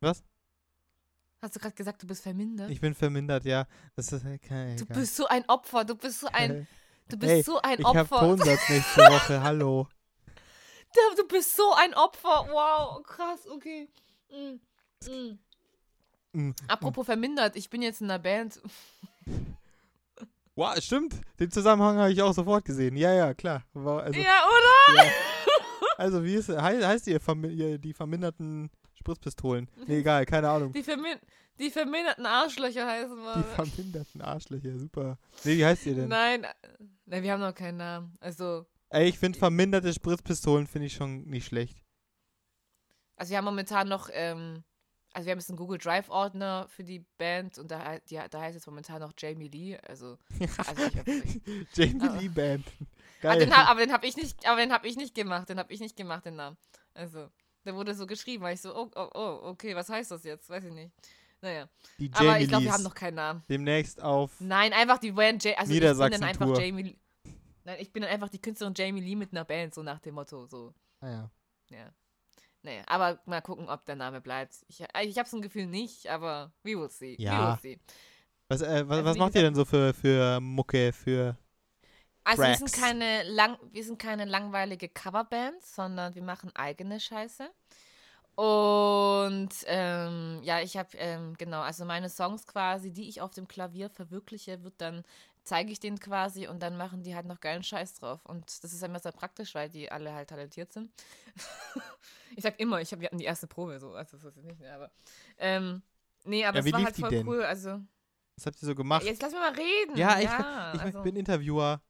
[0.00, 0.24] Was?
[1.42, 2.70] Hast du gerade gesagt, du bist vermindert?
[2.70, 3.66] Ich bin vermindert, ja.
[3.94, 4.76] Das ist äh, kein.
[4.76, 6.66] du bist so ein Opfer, du bist so ein,
[7.08, 8.20] du bist Ey, so ein Ich habe Opfer.
[8.20, 9.42] Tonsatz nächste Woche.
[9.42, 9.88] Hallo.
[10.94, 12.46] Du- Du bist so ein Opfer.
[12.50, 13.88] Wow, krass, okay.
[14.30, 14.60] Mm,
[15.10, 15.38] mm.
[16.32, 18.60] Mm, Apropos vermindert, ich bin jetzt in einer Band.
[20.54, 21.14] Wow, stimmt.
[21.38, 22.96] Den Zusammenhang habe ich auch sofort gesehen.
[22.96, 23.62] Ja, ja, klar.
[23.74, 25.04] Also, ja, oder?
[25.04, 25.10] ja.
[25.98, 28.70] also wie ist, hei- heißt Vermi ihr die verminderten
[29.06, 29.70] Spritzpistolen?
[29.86, 30.72] Nee, egal, keine Ahnung.
[30.72, 31.16] Die, vermin
[31.60, 33.44] die verminderten Arschlöcher heißen Die wir.
[33.54, 35.16] verminderten Arschlöcher, super.
[35.44, 36.08] Nee, wie heißt ihr denn?
[36.08, 36.52] Nein, äh,
[37.06, 38.14] nein, wir haben noch keinen Namen.
[38.20, 41.78] Also, Ey, ich finde verminderte Spritzpistolen finde ich schon nicht schlecht.
[43.16, 44.64] also wir haben momentan noch, ähm,
[45.12, 48.40] also wir haben jetzt einen Google Drive Ordner für die Band und da, die, da
[48.40, 49.78] heißt jetzt momentan noch Jamie Lee.
[49.88, 50.18] Also,
[50.58, 50.82] also
[51.74, 52.66] Jamie Aber- Lee Band.
[53.22, 53.38] Ah, Geil.
[53.40, 55.48] den hab, aber den habe ich nicht, aber den habe ich nicht gemacht.
[55.48, 56.56] Den habe ich nicht gemacht, den Namen.
[56.92, 57.28] Also,
[57.66, 60.48] der wurde so geschrieben, weil ich so, oh, oh, oh, okay, was heißt das jetzt?
[60.48, 60.92] Weiß ich nicht.
[61.42, 61.68] Naja.
[61.98, 63.42] die aber Jamie ich glaube, wir haben noch keinen Namen.
[63.48, 64.32] Demnächst auf.
[64.40, 66.60] Nein, einfach die Band J also ich bin dann einfach Niedersachsen-Tour.
[66.60, 66.98] Jamie
[67.64, 70.14] Nein, ich bin dann einfach die Künstlerin Jamie Lee mit einer Band, so nach dem
[70.14, 70.72] Motto, so.
[71.00, 71.30] Ah, ja.
[71.70, 71.92] Ja.
[72.62, 74.54] Naja, aber mal gucken, ob der Name bleibt.
[74.68, 77.16] Ich, ich habe so ein Gefühl nicht, aber we will see.
[77.18, 77.52] We Ja.
[77.52, 77.80] will see.
[78.48, 81.36] Was, äh, was, Also was macht ihr denn so für, für Mucke, für.
[82.26, 82.80] Also wir sind Tracks.
[82.80, 87.48] keine lang, wir sind keine langweilige Coverband, sondern wir machen eigene Scheiße.
[88.34, 93.46] Und ähm, ja, ich habe ähm, genau, also meine Songs quasi, die ich auf dem
[93.46, 95.04] Klavier verwirkliche, wird dann
[95.44, 98.26] zeige ich denen quasi und dann machen die halt noch geilen Scheiß drauf.
[98.26, 100.90] Und das ist immer sehr praktisch, weil die alle halt talentiert sind.
[102.36, 104.58] ich sag immer, ich hab, wir hatten die erste Probe, so, also das ist nicht
[104.58, 104.90] mehr, aber
[105.38, 105.82] ähm,
[106.24, 107.28] nee, aber Ja, es war halt voll denn?
[107.28, 107.44] cool.
[107.44, 107.80] Also
[108.34, 109.04] Was habt ihr so gemacht?
[109.04, 109.96] jetzt lass mich mal reden.
[109.96, 111.80] ja, ich, ja ich also, bin Interviewer.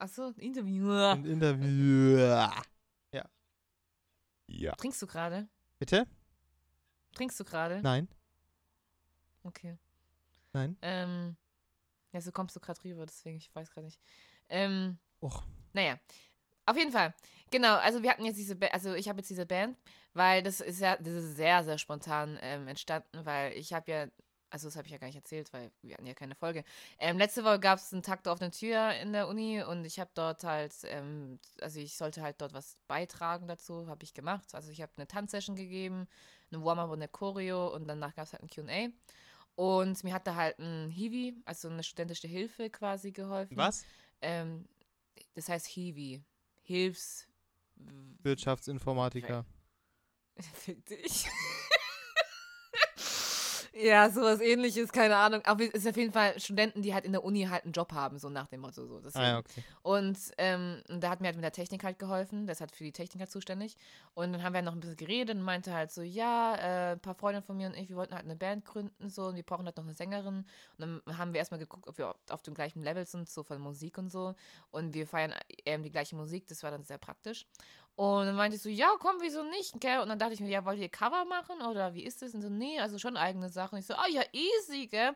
[0.00, 0.90] Achso, Interview.
[0.90, 2.50] Ein Interviewer.
[3.12, 3.24] Ja.
[4.46, 4.72] Ja.
[4.76, 5.46] Trinkst du gerade?
[5.78, 6.06] Bitte?
[7.14, 7.82] Trinkst du gerade?
[7.82, 8.08] Nein.
[9.42, 9.76] Okay.
[10.54, 10.78] Nein.
[10.80, 11.36] Ähm,
[12.12, 14.00] ja, so kommst du gerade rüber, deswegen, ich weiß gerade nicht.
[14.48, 15.42] Ähm, Och.
[15.74, 15.98] naja.
[16.64, 17.14] Auf jeden Fall.
[17.50, 19.76] Genau, also wir hatten jetzt diese, ba also ich habe jetzt diese Band,
[20.14, 24.06] weil das ist ja, das ist sehr, sehr spontan ähm, entstanden, weil ich habe ja,
[24.50, 26.64] also das habe ich ja gar nicht erzählt, weil wir hatten ja keine Folge.
[26.98, 30.00] Ähm, letzte Woche gab es einen Takt auf eine Tür in der Uni und ich
[30.00, 34.54] habe dort halt, ähm, also ich sollte halt dort was beitragen dazu, habe ich gemacht.
[34.54, 36.08] Also ich habe eine Tanzsession gegeben,
[36.52, 38.88] eine Warm-up und eine Choreo und danach gab es halt ein Q&A.
[39.54, 43.56] Und mir hat da halt ein Hiwi, also eine studentische Hilfe quasi geholfen.
[43.56, 43.84] Was?
[44.20, 44.66] Ähm,
[45.34, 46.22] das heißt Hiwi.
[46.62, 47.26] Hilfs...
[48.22, 49.46] Wirtschaftsinformatiker.
[50.54, 51.26] Fick dich.
[53.82, 55.42] Ja, sowas ähnliches, keine Ahnung.
[55.44, 57.92] Aber es ist auf jeden Fall Studenten, die halt in der Uni halt einen Job
[57.92, 58.86] haben, so nach dem Motto.
[58.86, 59.00] So.
[59.00, 59.24] Deswegen.
[59.24, 59.62] Ah, ja, okay.
[59.82, 62.46] Und ähm, da hat mir halt mit der Technik halt geholfen.
[62.46, 63.76] Der ist halt für die Technik halt zuständig.
[64.14, 67.00] Und dann haben wir noch ein bisschen geredet und meinte halt so, ja, äh, ein
[67.00, 69.42] paar Freunde von mir und ich, wir wollten halt eine Band gründen so und wir
[69.42, 70.44] brauchen halt noch eine Sängerin.
[70.78, 73.60] Und dann haben wir erstmal geguckt, ob wir auf dem gleichen Level sind, so von
[73.60, 74.34] Musik und so.
[74.70, 77.46] Und wir feiern eben die gleiche Musik, das war dann sehr praktisch.
[77.96, 80.00] Und dann meinte ich so, ja, komm, wieso nicht, gell?
[80.00, 82.34] Und dann dachte ich mir, ja, wollt ihr Cover machen oder wie ist das?
[82.34, 83.78] Und so, nee, also schon eigene Sachen.
[83.78, 85.14] Ich so, ah ja, easy, gell?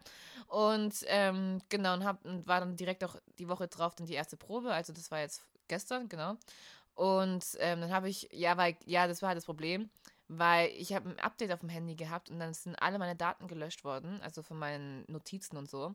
[0.49, 4.15] Und ähm, genau, und, hab, und war dann direkt auch die Woche drauf dann die
[4.15, 4.73] erste Probe.
[4.73, 6.37] Also das war jetzt gestern, genau.
[6.95, 9.89] Und ähm, dann habe ich, ja, weil, ja, das war halt das Problem,
[10.29, 13.49] weil ich habe ein Update auf dem Handy gehabt und dann sind alle meine Daten
[13.49, 15.95] gelöscht worden, also von meinen Notizen und so.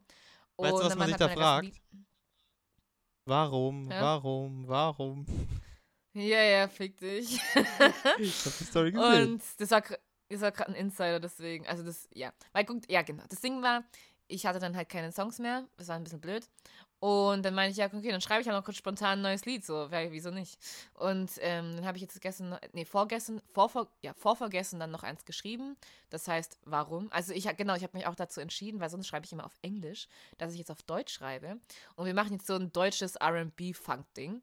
[0.58, 1.82] Weißt du, Und was man sich hat da fragt?
[3.26, 4.02] Warum, Ja.
[4.02, 5.26] warum, warum?
[6.20, 7.40] Ja, ja, fick dich.
[8.20, 9.34] ich hab die Story gesehen.
[9.34, 9.84] Und das war,
[10.30, 11.68] das war gerade ein Insider, deswegen.
[11.68, 12.32] Also das, ja.
[12.52, 13.24] Weil guckt, ja, genau.
[13.30, 13.84] Das Ding war,
[14.28, 15.66] ich hatte dann halt keine Songs mehr.
[15.78, 16.48] Das war ein bisschen blöd.
[17.00, 19.46] Und dann meinte ich, ja, okay, dann schreibe ich halt noch kurz spontan ein neues
[19.46, 20.60] Lied, so, weil, wieso nicht?
[20.96, 25.24] Und ähm, dann habe ich jetzt gestern, nee, vorgestern, vorver, ja, vorvergessen dann noch eins
[25.24, 25.78] geschrieben.
[26.10, 27.10] Das heißt, warum?
[27.12, 29.58] Also ich, genau, ich habe mich auch dazu entschieden, weil sonst schreibe ich immer auf
[29.62, 31.58] Englisch, dass ich jetzt auf Deutsch schreibe.
[31.96, 34.42] Und wir machen jetzt so ein deutsches R&B-Funk-Ding.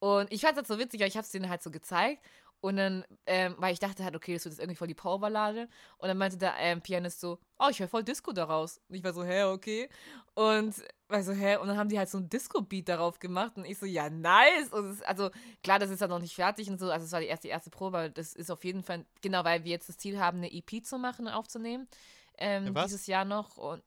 [0.00, 2.22] Und ich fand das so witzig, weil ich habe es denen halt so gezeigt.
[2.62, 5.66] Und dann, ähm, weil ich dachte halt, okay, das wird jetzt irgendwie voll die Powerballade.
[5.96, 8.80] Und dann meinte der ähm, Pianist so, oh, ich höre voll Disco daraus.
[8.88, 9.88] Und ich war so, hä, okay.
[10.34, 10.74] Und
[11.08, 11.56] war so, hä?
[11.56, 13.56] Und dann haben die halt so ein Disco-Beat darauf gemacht.
[13.56, 14.68] Und ich so, ja, nice.
[14.72, 15.30] Und es, also,
[15.62, 16.90] klar, das ist ja noch nicht fertig und so.
[16.90, 17.96] Also, es war die erste, die erste Probe.
[17.96, 20.84] Aber das ist auf jeden Fall, genau, weil wir jetzt das Ziel haben, eine EP
[20.84, 21.88] zu machen, aufzunehmen.
[22.36, 22.86] Ähm, Was?
[22.86, 23.56] dieses Jahr noch.
[23.56, 23.82] Und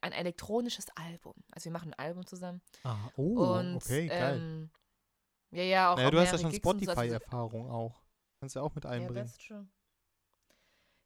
[0.00, 1.34] ein elektronisches Album.
[1.52, 2.62] Also, wir machen ein Album zusammen.
[2.84, 4.70] Ah, oh, und, okay, geil.
[5.50, 5.96] Ja, ja, auch.
[5.96, 8.02] naja, auch du hast ja schon so, also- Spotify-Erfahrung auch.
[8.40, 9.26] Kannst du auch mit ja, einbringen.
[9.26, 9.66] that's true.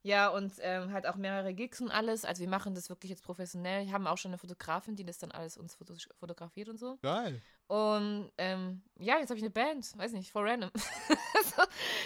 [0.05, 2.25] Ja, und ähm, halt auch mehrere Gigs und alles.
[2.25, 3.85] Also wir machen das wirklich jetzt professionell.
[3.85, 6.97] Wir haben auch schon eine Fotografin, die das dann alles uns foto fotografiert und so.
[7.01, 7.41] Geil.
[7.67, 10.71] Und ähm, ja, jetzt habe ich eine Band, weiß nicht, voll random.
[10.75, 11.63] so,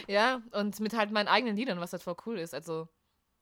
[0.07, 2.53] ja, und mit halt meinen eigenen Liedern, was halt voll cool ist.
[2.53, 2.87] Also,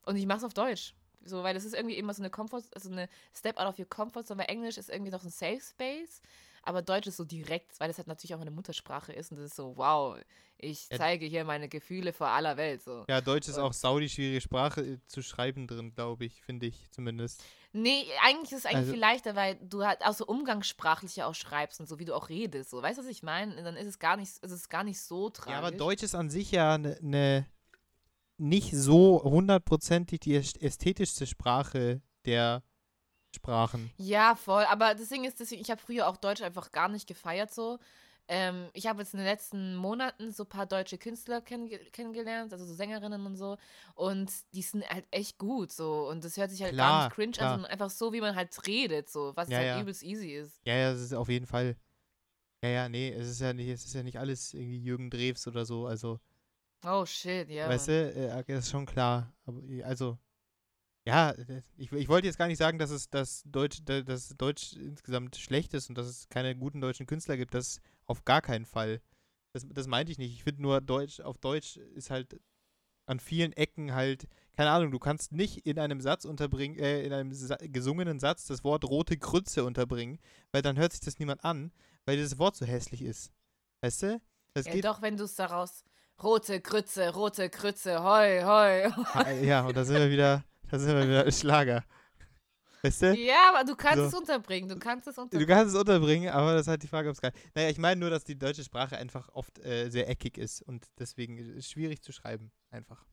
[0.06, 0.96] und ich mache es auf Deutsch.
[1.26, 3.90] So, weil das ist irgendwie immer so eine Comfort, also eine Step out of your
[3.90, 6.22] comfort zone, weil Englisch ist irgendwie noch ein Safe Space,
[6.66, 9.48] aber Deutsch ist so direkt, weil das halt natürlich auch meine Muttersprache ist und das
[9.48, 10.18] ist so, wow,
[10.58, 12.82] ich zeige hier meine Gefühle vor aller Welt.
[12.82, 13.06] So.
[13.10, 16.42] Ja, Deutsch ist Und- auch sau die schwierige Sprache äh, zu schreiben drin, glaube ich,
[16.42, 17.44] finde ich zumindest.
[17.74, 21.36] Nee, eigentlich ist es eigentlich Also- viel leichter, weil du halt auch so umgangssprachlich auch
[21.36, 22.70] schreibst und so, wie du auch redest.
[22.70, 23.62] So, weißt du, was ich meine?
[23.64, 25.52] Dann ist es gar nicht, es ist gar nicht so tragisch.
[25.52, 27.46] Ja, aber Deutsch ist an sich ja eine ne,
[28.38, 32.64] nicht so hundertprozentig die äst- ästhetischste Sprache der
[33.36, 33.92] Sprachen.
[33.98, 34.64] Ja, voll.
[34.66, 37.80] Aber das Ding ist, deswegen, ich habe früher auch Deutsch einfach gar nicht gefeiert so.
[38.28, 42.52] Ähm, ich habe jetzt in den letzten Monaten so ein paar deutsche Künstler kenn kennengelernt,
[42.52, 43.58] also so Sängerinnen und so.
[43.94, 46.10] Und die sind halt echt gut so.
[46.10, 47.48] Und das hört sich halt gar Klar, nicht cringe klar.
[47.52, 49.34] an, sondern einfach so, wie man halt redet, so.
[49.36, 49.82] Was Ja, halt ja.
[49.82, 50.60] übelst easy ist.
[50.66, 51.76] Ja, ja, das ist auf jeden Fall.
[52.64, 55.46] Ja, ja, nee, es ist ja nicht, es ist ja nicht alles irgendwie Jürgen Drews
[55.46, 56.20] oder so, also,
[56.84, 57.70] Oh shit, ja.
[57.70, 59.32] weißt du, äh, das ist schon klar.
[59.46, 60.18] Aber, also,
[61.06, 64.30] ja, äh, ich, ich wollte jetzt gar nicht sagen, dass es dass Deutsch, da- dass
[64.38, 67.54] Deutsch insgesamt schlecht ist und dass es keine guten deutschen Künstler gibt.
[67.54, 69.02] Das auf gar keinen Fall.
[69.54, 70.34] Das, das meinte ich nicht.
[70.34, 72.40] Ich finde nur, Deutsch, auf Deutsch ist halt
[73.08, 77.14] an vielen Ecken halt, keine Ahnung, du kannst nicht in einem Satz unterbringen, äh, in
[77.14, 80.18] einem Sa gesungenen Satz das Wort rote Grütze unterbringen,
[80.52, 81.72] weil dann hört sich das niemand an,
[82.06, 83.32] weil das Wort so hässlich ist.
[83.82, 84.22] Weißt du?
[84.54, 84.86] Das ja, geht.
[84.86, 85.84] doch, wenn du es daraus.
[86.24, 89.44] Rote Grütze, rote Grütze, hoi, hoi.
[89.46, 91.84] Ja, und da sind wir wieder, da sind wir wieder Schlager.
[92.82, 93.16] Weißt du?
[93.16, 94.06] ja, aber du kannst So.
[94.06, 94.70] es unterbringen.
[94.70, 95.48] Du kannst es Du unterbringen.
[95.50, 98.00] kannst es unterbringen, aber das ist halt die Frage, ob es geil Naja, ich meine
[98.00, 101.70] nur, dass die deutsche Sprache einfach oft äh, sehr eckig ist und deswegen ist es
[101.70, 103.04] schwierig zu schreiben, einfach.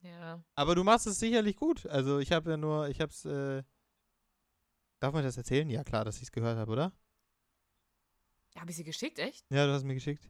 [0.00, 0.42] Ja.
[0.56, 1.86] Aber du machst es sicherlich gut.
[1.86, 3.62] Also ich habe ja nur, ich habe es, äh,
[4.98, 5.70] darf man das erzählen?
[5.70, 6.92] Ja, klar, dass ich es gehört habe, oder?
[8.58, 9.46] Habe ich sie geschickt, echt?
[9.50, 10.28] Ja, du hast mir geschickt.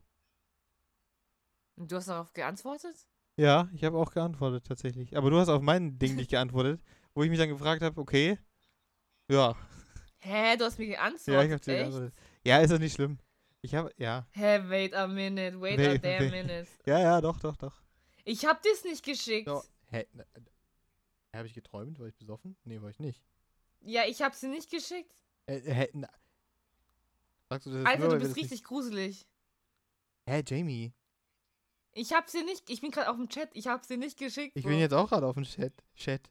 [1.76, 2.94] Und du hast darauf geantwortet?
[3.36, 5.16] Ja, ich habe auch geantwortet tatsächlich.
[5.16, 6.82] Aber du hast auf mein Ding nicht geantwortet,
[7.14, 8.38] wo ich mich dann gefragt habe, okay,
[9.28, 9.56] ja,
[10.18, 11.26] Hä, du hast mir geantwortet?
[11.34, 12.14] ja, ich habe dir geantwortet.
[12.44, 13.18] Ja, ist doch nicht schlimm.
[13.62, 16.30] Ich habe, ja, Hä, wait a minute, wait a Wait, damn wait.
[16.30, 16.66] minute.
[16.86, 17.82] ja, ja, doch, doch, doch.
[18.24, 19.48] Ich hab das nicht geschickt.
[19.48, 19.62] So.
[19.90, 20.06] Hä?
[21.34, 21.98] Habe ich geträumt?
[21.98, 22.56] War ich besoffen?
[22.64, 23.22] Nee, war ich nicht.
[23.80, 25.16] Ja, ich habe sie nicht geschickt.
[25.46, 26.08] Äh, äh, na.
[27.48, 29.26] Sagst du das jetzt Alter, nur, du bist richtig gruselig.
[30.26, 30.92] Hä, Jamie?
[31.94, 34.56] Ich hab sie nicht, ich bin gerade auf dem Chat, ich hab sie nicht geschickt.
[34.56, 35.72] Ich bin jetzt auch gerade auf dem Chat.
[35.94, 36.30] Chat.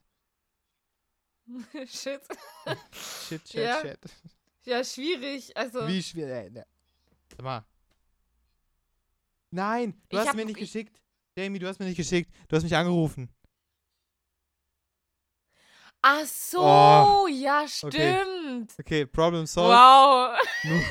[1.87, 2.21] Shit.
[3.27, 3.81] Shit, Chat, Ja.
[3.81, 3.99] Chat.
[4.63, 5.55] Ja, schwierig.
[5.57, 6.45] Also, Wie schwer.
[6.45, 6.65] Äh, ne.
[7.31, 7.65] Sag mal.
[9.51, 10.99] Nein, du Ich hast mir nicht ich- geschickt.
[11.37, 12.31] Jamie, du hast mir nicht geschickt.
[12.47, 13.29] Du hast mich angerufen.
[16.01, 18.17] ach so, Oh, ja, okay.
[18.51, 18.73] Stimmt.
[18.79, 19.77] Okay, Problem solved.
[19.77, 20.37] Wow.
[20.63, 20.81] Nur,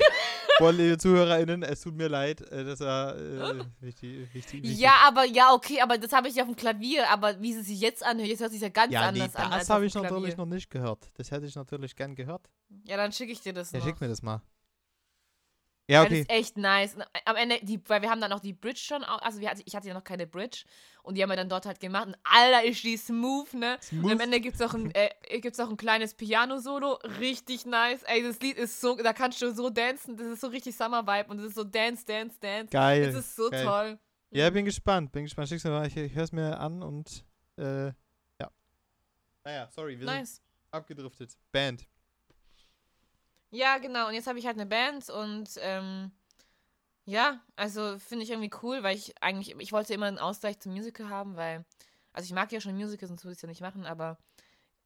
[0.58, 2.40] boah, liebe ZuhörerInnen, es tut mir leid.
[2.50, 4.78] äh, Das war äh, wichtig, wichtig, wichtig.
[4.78, 7.80] Ja, aber ja, okay, aber das habe ich auf dem Klavier, aber wie sie sich
[7.80, 9.52] jetzt anhört, jetzt hört sich ja ganz Ja, nee, anders an.
[9.52, 11.10] als das habe ich natürlich noch nicht gehört.
[11.16, 12.48] Das hätte ich natürlich gern gehört.
[12.84, 13.86] Ja, dann schicke ich dir das Ja, noch.
[13.86, 14.42] schick mir das mal.
[15.90, 16.20] Ja, Das okay.
[16.20, 16.94] ist echt nice.
[16.94, 19.62] Und Am Ende, die, weil wir haben dann auch die Bridge schon, also wir, hatte-
[19.64, 20.64] ich hatte ja noch keine Bridge
[21.02, 23.72] und die haben wir dann dort halt gemacht und Alter, ist die smooth, ne?
[23.74, 24.20] Und am Smooth.
[24.20, 28.02] Ende gibt es auch, ein, äh, gibt's auch ein kleines Piano-Solo, richtig nice.
[28.04, 31.30] Ey, das Lied ist so, da kannst du so dancen, das ist so richtig Summer-Vibe
[31.30, 32.70] und das ist so Dance, Dance, Dance.
[32.70, 33.06] Geil.
[33.06, 33.64] Das ist so geil.
[33.64, 33.98] toll.
[34.30, 35.10] Ja, bin gespannt.
[35.10, 35.48] Bin gespannt.
[35.48, 35.86] Schick's mir mal.
[35.88, 37.24] Ich, ich höre es mir an und
[37.58, 38.50] äh, ja.
[39.44, 40.40] Naja, sorry, wir sind Nice.
[40.70, 41.36] abgedriftet.
[41.50, 41.88] Band.
[43.50, 44.08] Ja, genau.
[44.08, 46.12] Und jetzt habe ich halt eine Band und ähm,
[47.04, 50.72] ja, also finde ich irgendwie cool, weil ich eigentlich, ich wollte immer einen Ausgleich zum
[50.72, 51.64] Musical haben, weil,
[52.12, 54.18] also ich mag ja schon Musicals, sonst würde ich es ja nicht machen, aber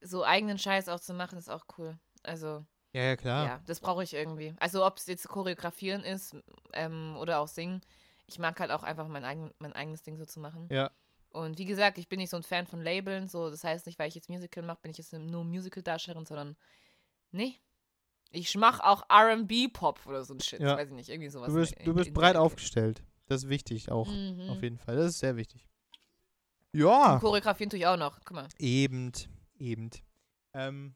[0.01, 1.99] so eigenen Scheiß auch zu machen, ist auch cool.
[2.23, 3.47] Also, Ja, ja, klar.
[3.47, 4.55] ja, das brauche ich irgendwie.
[4.59, 6.37] Also, ob es jetzt choreografieren ist
[6.73, 7.83] ähm, oder auch singen,
[8.27, 10.69] ich mag halt auch einfach mein, eigen, mein eigenes Ding so zu machen.
[10.71, 10.91] Ja.
[11.31, 13.99] Und wie gesagt, ich bin nicht so ein Fan von Labeln, so, das heißt nicht,
[13.99, 16.57] weil ich jetzt Musical mache, bin ich jetzt nur Musical-Darstellerin, sondern,
[17.33, 17.61] nee.
[18.35, 20.77] Ich mache auch R&B-Pop oder so ein Shit, Ja.
[20.77, 21.49] weiß ich nicht, irgendwie sowas.
[21.49, 23.03] Du bist, in- du bist breit aufgestellt.
[23.27, 24.09] Das ist wichtig auch.
[24.09, 24.49] Mhm.
[24.51, 24.97] Auf jeden Fall.
[24.97, 25.67] Das ist sehr wichtig.
[26.73, 27.15] Ja.
[27.15, 28.49] Und choreografieren tue ich auch noch, guck mal.
[28.59, 29.13] Eben.
[29.59, 29.91] Eben.
[30.53, 30.95] Ähm,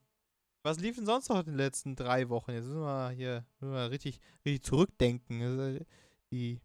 [0.64, 2.50] was lief denn sonst noch in den letzten drei Wochen?
[2.52, 5.40] Jetzt müssen wir hier müssen wir richtig, richtig zurückdenken.
[5.42, 5.84] Also,
[6.32, 6.60] Die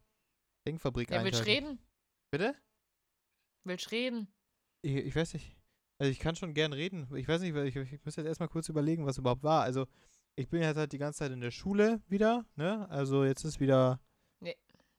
[0.67, 1.65] Denkfabrik Ja, willst du einschalten.
[1.67, 1.79] reden?
[2.31, 2.55] Bitte?
[3.63, 4.27] Willst du reden?
[4.81, 5.55] Ich, ich weiß nicht.
[5.99, 7.07] Also ich kann schon gern reden.
[7.15, 9.61] Ich weiß nicht, ich, ich muss jetzt erstmal kurz überlegen, was überhaupt war.
[9.63, 9.85] Also
[10.35, 12.89] ich bin jetzt halt die ganze Zeit in der Schule wieder, ne?
[12.89, 13.99] Also jetzt ist wieder,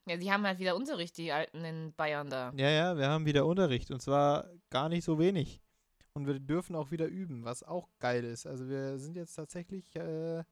[0.07, 2.53] Ja, sie haben halt wieder Unterricht, die Alten in Bayern da.
[2.57, 5.61] ja, ja, wir haben wieder Unterricht und zwar gar nicht so wenig.
[6.17, 8.47] Und wir dürfen auch wieder üben, was auch geil ist.
[8.47, 10.45] Also wir sind jetzt tatsächlich, äh,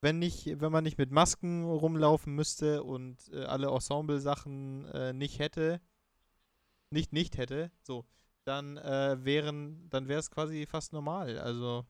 [0.00, 5.40] wenn nicht, wenn man nicht mit Masken rumlaufen müsste und äh, alle Ensemble-Sachen äh, nicht
[5.40, 5.80] hätte,
[6.90, 8.04] nicht nicht hätte, so,
[8.44, 11.38] dann äh, wären, dann wäre es quasi fast normal.
[11.38, 11.84] Also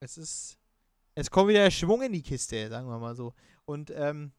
[0.00, 0.56] es ist,
[1.14, 3.34] es kommt wieder Schwung in die Kiste, sagen wir mal so.
[3.64, 4.32] Und ähm,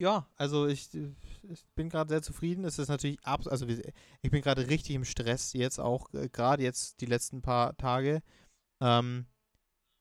[0.00, 0.88] ja, also ich,
[1.42, 2.64] ich bin gerade sehr zufrieden.
[2.64, 6.62] Es ist natürlich abs also ich bin gerade richtig im Stress jetzt auch, äh, gerade
[6.62, 8.22] jetzt die letzten paar Tage.
[8.82, 9.26] Ähm,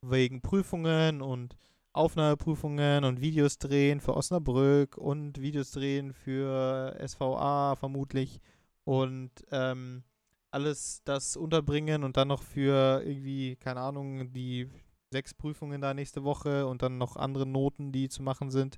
[0.01, 1.57] wegen Prüfungen und
[1.91, 8.39] Aufnahmeprüfungen und Videos drehen für Osnabrück und Videos drehen für SVA vermutlich
[8.85, 10.03] und ähm,
[10.51, 14.69] alles das unterbringen und dann noch für irgendwie, keine Ahnung, die
[15.11, 18.77] sechs Prüfungen da nächste Woche und dann noch andere Noten, die zu machen sind.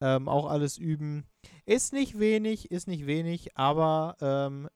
[0.00, 1.24] Ähm, auch alles üben.
[1.66, 4.68] Ist nicht wenig, ist nicht wenig, aber ähm,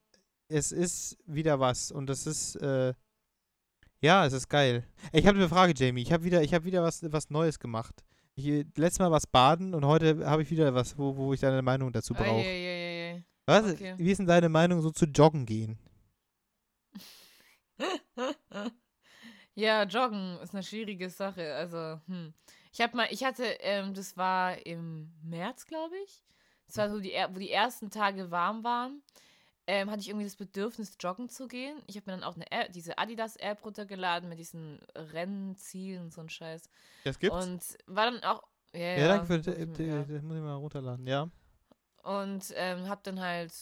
[0.48, 2.94] es ist wieder was und es ist, äh,
[4.00, 4.84] ja, es ist geil.
[5.12, 6.02] Ich habe eine Frage, Jamie.
[6.02, 8.04] Ich habe wieder, ich habe wieder was, was Neues gemacht.
[8.34, 11.40] Ich, äh, letztes Mal was baden und heute habe ich wieder was, wo, wo ich
[11.40, 13.22] deine Meinung dazu brauche.
[13.46, 13.72] Was?
[13.72, 13.94] okay.
[13.96, 15.78] Wie ist denn deine Meinung so zu joggen gehen?
[19.54, 21.54] ja, Joggen ist eine schwierige Sache.
[21.54, 22.32] Also, hm.
[22.72, 26.24] Ich habe mal, ich hatte, ähm, das war im März, glaube ich.
[26.66, 29.02] Das war so die, wo die ersten Tage warm waren.
[29.66, 31.80] Ähm, hatte ich irgendwie das Bedürfnis, joggen zu gehen.
[31.86, 36.20] Ich habe mir dann auch eine App, diese Adidas-App runtergeladen mit diesen Rennzielen und so
[36.22, 36.68] ein Scheiß.
[37.04, 37.36] Das gibt's?
[37.44, 38.42] Und war dann auch.
[38.72, 40.04] Ja, ja, ja, danke für ich mir- ja.
[40.04, 41.06] Das muss ich mal runterladen.
[41.06, 41.28] Ja.
[42.02, 43.52] Und ähm, hab dann halt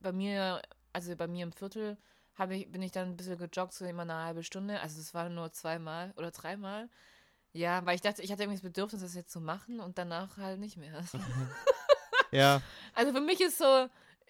[0.00, 1.98] bei mir, also bei mir im Viertel,
[2.40, 4.80] hab ich, bin ich dann ein bisschen gejoggt, so immer eine halbe Stunde.
[4.80, 6.88] Also es waren nur zweimal oder dreimal.
[7.52, 10.36] Ja, weil ich dachte, ich hatte irgendwie das Bedürfnis, das jetzt zu machen und danach
[10.36, 11.04] halt nicht mehr.
[12.32, 12.62] Ja.
[12.94, 13.88] Also für mich ist so,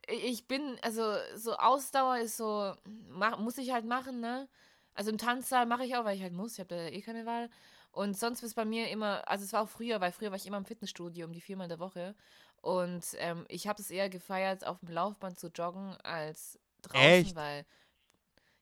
[0.08, 1.02] ich bin, also
[1.36, 2.74] so Ausdauer ist so,
[3.10, 4.48] mach, muss ich halt machen, ne?
[4.94, 7.26] Also im Tanzsaal mache ich auch, weil ich halt muss, ich habe da eh keine
[7.26, 7.50] Wahl.
[7.92, 10.46] Und sonst ist bei mir immer, also es war auch früher, weil früher war ich
[10.46, 12.14] immer im Fitnessstudio um die viermal in der Woche.
[12.62, 17.36] Und ähm, ich habe es eher gefeiert, auf dem Laufband zu joggen als draußen, Echt?
[17.36, 17.64] weil.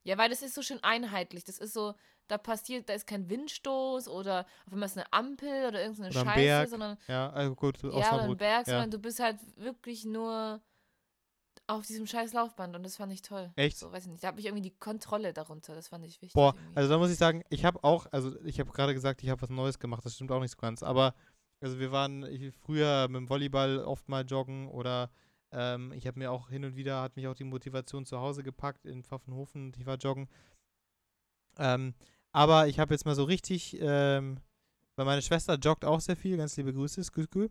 [0.09, 1.45] Ja, weil das ist so schön einheitlich.
[1.45, 1.95] Das ist so,
[2.29, 6.25] da passiert, da ist kein Windstoß oder auf einmal ist eine Ampel oder irgendeine Oder
[6.25, 8.37] Scheiße, Berg, sondern Ja, also gut, ja, oder ein.
[8.39, 8.73] Berg, ja.
[8.73, 10.63] sondern du bist halt wirklich nur
[11.67, 13.53] auf diesem scheiß Laufband und das fand ich toll.
[13.55, 13.77] Echt?
[13.77, 14.25] So, weiß ich nicht.
[14.25, 15.75] Da habe ich irgendwie die Kontrolle darunter.
[15.75, 16.33] Das fand ich wichtig.
[16.33, 16.77] Boah, irgendwie.
[16.77, 19.43] also da muss ich sagen, ich habe auch, also ich habe gerade gesagt, ich habe
[19.43, 21.15] was Neues gemacht, das stimmt auch nicht so ganz, aber
[21.61, 22.25] also wir waren
[22.65, 25.11] früher mit dem Volleyball oft mal joggen oder
[25.53, 28.43] ähm, ich habe mir auch hin und wieder, hat mich auch die Motivation zu Hause
[28.43, 30.29] gepackt in Pfaffenhofen, und ich war joggen.
[31.59, 31.95] Ähm,
[32.33, 34.39] aber ich habe jetzt mal so richtig, ähm,
[34.97, 37.49] weil meine Schwester joggt auch sehr viel, ganz liebe Grüße, skü, skü.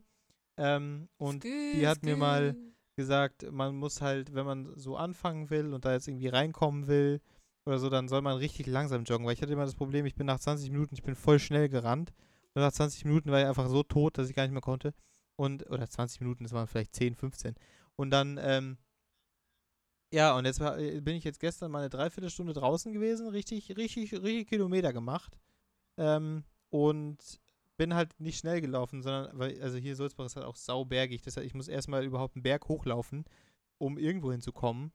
[0.58, 2.74] Ähm, und Skü, die hat mir mal skü.
[2.96, 7.22] gesagt, man muss halt, wenn man so anfangen will und da jetzt irgendwie reinkommen will
[7.66, 10.16] oder so, dann soll man richtig langsam joggen, weil ich hatte immer das Problem, ich
[10.16, 12.14] bin nach 20 Minuten, ich bin voll schnell gerannt
[12.54, 14.94] und nach 20 Minuten war ich einfach so tot, dass ich gar nicht mehr konnte
[15.36, 17.56] und, oder 20 Minuten, das waren vielleicht 10, 15
[17.98, 18.78] und dann, ähm,
[20.14, 24.14] ja, und jetzt äh, bin ich jetzt gestern mal eine Dreiviertelstunde draußen gewesen, richtig, richtig,
[24.14, 25.38] richtig Kilometer gemacht
[25.98, 27.18] ähm, und
[27.76, 31.22] bin halt nicht schnell gelaufen, sondern, weil, also hier Sulzbach ist halt auch saubergig.
[31.22, 33.26] Das heißt, ich muss erstmal überhaupt einen Berg hochlaufen,
[33.78, 34.92] um irgendwo hinzukommen.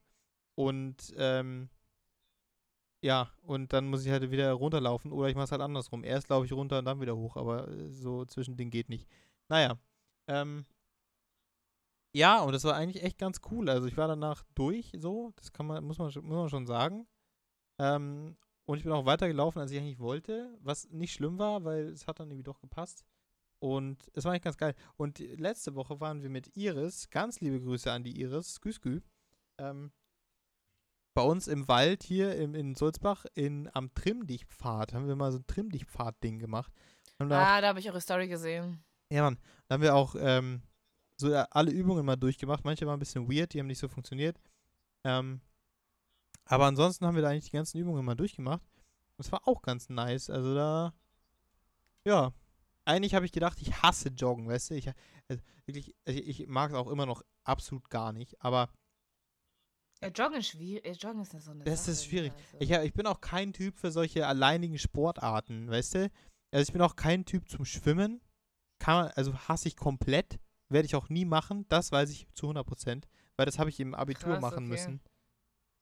[0.55, 1.69] Und, ähm,
[3.01, 6.03] ja, und dann muss ich halt wieder runterlaufen oder ich mache es halt andersrum.
[6.03, 9.07] Erst laufe ich runter und dann wieder hoch, aber so zwischending geht nicht.
[9.49, 9.77] Naja,
[10.27, 10.65] ähm,
[12.13, 13.69] ja, und das war eigentlich echt ganz cool.
[13.69, 16.65] Also ich war danach durch, so, das kann man, muss man, schon- muss man schon
[16.67, 17.07] sagen.
[17.79, 21.87] Ähm, und ich bin auch weitergelaufen, als ich eigentlich wollte, was nicht schlimm war, weil
[21.89, 23.03] es hat dann irgendwie doch gepasst.
[23.59, 24.75] Und es war eigentlich ganz geil.
[24.97, 29.01] Und letzte Woche waren wir mit Iris, ganz liebe Grüße an die Iris, Skü Skü,
[29.57, 29.91] ähm,
[31.15, 35.37] bei uns im Wald hier im, in Sulzbach in, am Trimmdichtpfad, haben wir mal so
[35.39, 36.73] ein Trimmdichtpfad-Ding gemacht.
[37.19, 38.83] Da auch Ah, da habe ich eure Story gesehen.
[39.11, 39.37] ja, Mann.
[39.67, 40.61] Da haben wir auch ähm,
[41.19, 42.63] so äh, alle Übungen mal durchgemacht.
[42.65, 44.39] Manche waren ein bisschen weird, die haben nicht so funktioniert.
[45.05, 45.41] Ähm,
[46.45, 48.61] aber ansonsten haben wir da eigentlich die ganzen Übungen mal durchgemacht.
[49.17, 50.29] Und es war auch ganz nice.
[50.29, 50.93] Also da,
[52.05, 52.33] ja.
[52.85, 54.75] Eigentlich habe ich gedacht, ich hasse Joggen, weißt du?
[54.75, 54.89] Ich,
[55.29, 58.41] also wirklich, also ich mag es auch immer noch absolut gar nicht.
[58.41, 58.69] Aber
[60.01, 60.83] Ja, Joggen ist schwierig.
[60.85, 62.33] äh, Joggen ist so eine Das Sache, ist schwierig.
[62.33, 62.57] Also.
[62.59, 66.11] ich, ich bin auch kein Typ für solche alleinigen Sportarten, weißt du?
[66.51, 68.19] Also ich bin auch kein Typ zum Schwimmen.
[68.79, 70.39] Kann man, also hasse ich komplett.
[70.69, 71.65] Werde ich auch nie machen.
[71.69, 73.03] Das weiß ich zu 100%.
[73.35, 74.67] Weil das habe ich im Abitur Krass, machen okay.
[74.67, 75.01] müssen.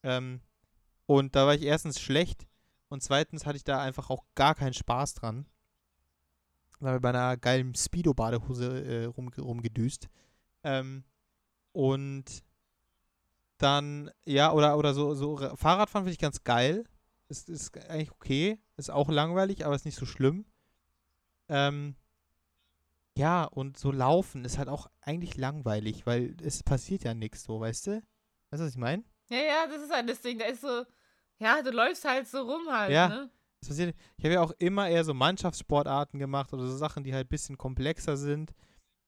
[0.03, 0.41] Ähm,
[1.05, 2.47] und da war ich erstens schlecht.
[2.89, 5.45] Und zweitens hatte ich da einfach auch gar keinen Spaß dran.
[6.79, 10.09] Da bei einer geilen Speedo-Badehose äh, rum, rumgedüst.
[10.63, 11.03] Ähm,
[11.73, 12.43] und
[13.57, 16.83] dann, ja, oder, oder so, so Ra- Fahrradfahren finde ich ganz geil.
[17.27, 18.59] Ist, ist eigentlich okay.
[18.77, 20.45] Ist auch langweilig, aber ist nicht so schlimm.
[21.47, 21.95] Ähm,
[23.17, 27.59] ja, und so laufen ist halt auch eigentlich langweilig, weil es passiert ja nichts so,
[27.59, 27.91] weißt du?
[28.49, 29.03] Weißt du, was ich meine?
[29.29, 30.39] Ja, ja, das ist halt das Ding.
[30.39, 30.85] Da ist so,
[31.39, 33.07] ja, du läufst halt so rum halt, Ja.
[33.09, 33.31] ne?
[33.61, 37.13] Es passiert, ich habe ja auch immer eher so Mannschaftssportarten gemacht oder so Sachen, die
[37.13, 38.53] halt ein bisschen komplexer sind.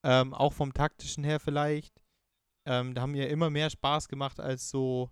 [0.05, 1.99] Ähm, auch vom taktischen her vielleicht.
[2.67, 5.09] Ähm, da haben mir immer mehr Spaß gemacht als so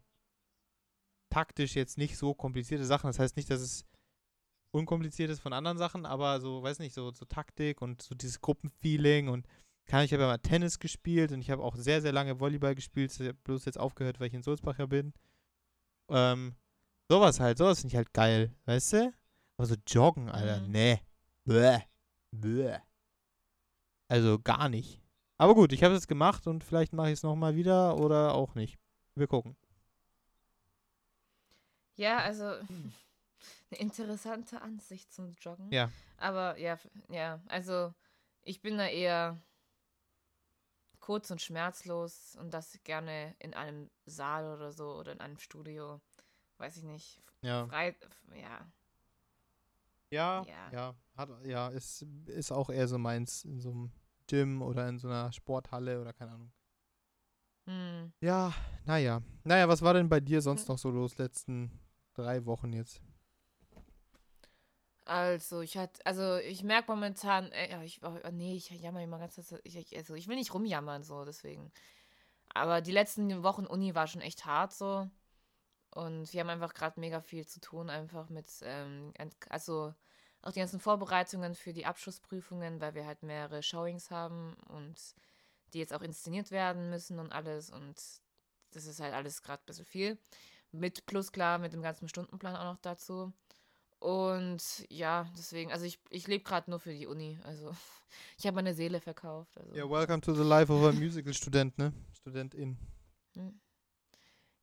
[1.29, 3.07] taktisch jetzt nicht so komplizierte Sachen.
[3.07, 3.85] Das heißt nicht, dass es
[4.71, 8.39] unkompliziert ist von anderen Sachen, aber so, weiß nicht, so, so Taktik und so dieses
[8.41, 9.47] Gruppenfeeling und
[9.85, 12.75] kann ich habe ja mal Tennis gespielt und ich habe auch sehr, sehr lange Volleyball
[12.75, 13.11] gespielt,
[13.43, 15.13] bloß jetzt aufgehört, weil ich in Sulzbach ja bin.
[16.09, 16.55] Ähm,
[17.09, 19.13] sowas halt, sowas finde ich halt geil, weißt du?
[19.57, 20.71] Aber so joggen, Alter, Mhm.
[20.71, 21.01] nee.
[21.45, 21.79] Bäh.
[22.31, 22.77] Bäh.
[24.07, 25.01] Also gar nicht.
[25.37, 28.33] Aber gut, ich habe es jetzt gemacht und vielleicht mache ich es nochmal wieder oder
[28.35, 28.77] auch nicht.
[29.15, 29.55] Wir gucken.
[31.95, 32.53] Ja, also
[33.71, 35.65] eine interessante Ansicht zum Joggen.
[35.65, 35.73] Hm.
[35.73, 35.91] Ja.
[36.17, 36.77] Aber ja,
[37.09, 37.93] ja, also
[38.43, 39.39] ich bin da eher
[40.99, 45.99] kurz und schmerzlos und das gerne in einem Saal oder so oder in einem Studio.
[46.57, 47.21] Weiß ich nicht.
[47.41, 47.67] Ja.
[47.67, 47.95] Frei,
[48.35, 48.71] ja.
[50.11, 50.71] Ja, Ja.
[50.71, 53.91] ja, hat, ja, ist, ist auch eher so meins in so einem
[54.27, 56.51] Gym oder in so einer Sporthalle oder keine Ahnung.
[57.65, 58.11] Hm.
[58.19, 58.53] Ja,
[58.85, 59.21] naja.
[59.43, 61.71] Naja, was war denn bei dir sonst noch so los letzten
[62.13, 63.01] drei Wochen jetzt?
[65.05, 69.37] Also, ich hatte, also ich merke momentan, äh, ich, oh, nee, ich jammer immer ganz,
[69.63, 71.71] ich, ich, also ich will nicht rumjammern, so, deswegen.
[72.53, 75.09] Aber die letzten Wochen Uni war schon echt hart, so.
[75.91, 79.13] Und wir haben einfach gerade mega viel zu tun, einfach mit, ähm,
[79.49, 79.93] also
[80.41, 84.95] auch die ganzen Vorbereitungen für die Abschlussprüfungen, weil wir halt mehrere Showings haben und
[85.73, 87.69] die jetzt auch inszeniert werden müssen und alles.
[87.69, 88.01] Und
[88.71, 90.17] das ist halt alles gerade ein bisschen viel.
[90.71, 93.33] Mit plus klar, mit dem ganzen Stundenplan auch noch dazu.
[94.01, 97.37] Und ja, deswegen, also ich, ich lebe gerade nur für die Uni.
[97.43, 97.71] Also
[98.39, 99.55] ich habe meine Seele verkauft.
[99.55, 101.93] Also, Ja, welcome to the life of a musical Student, ne?
[102.11, 102.79] Studentin.
[103.35, 103.61] hm.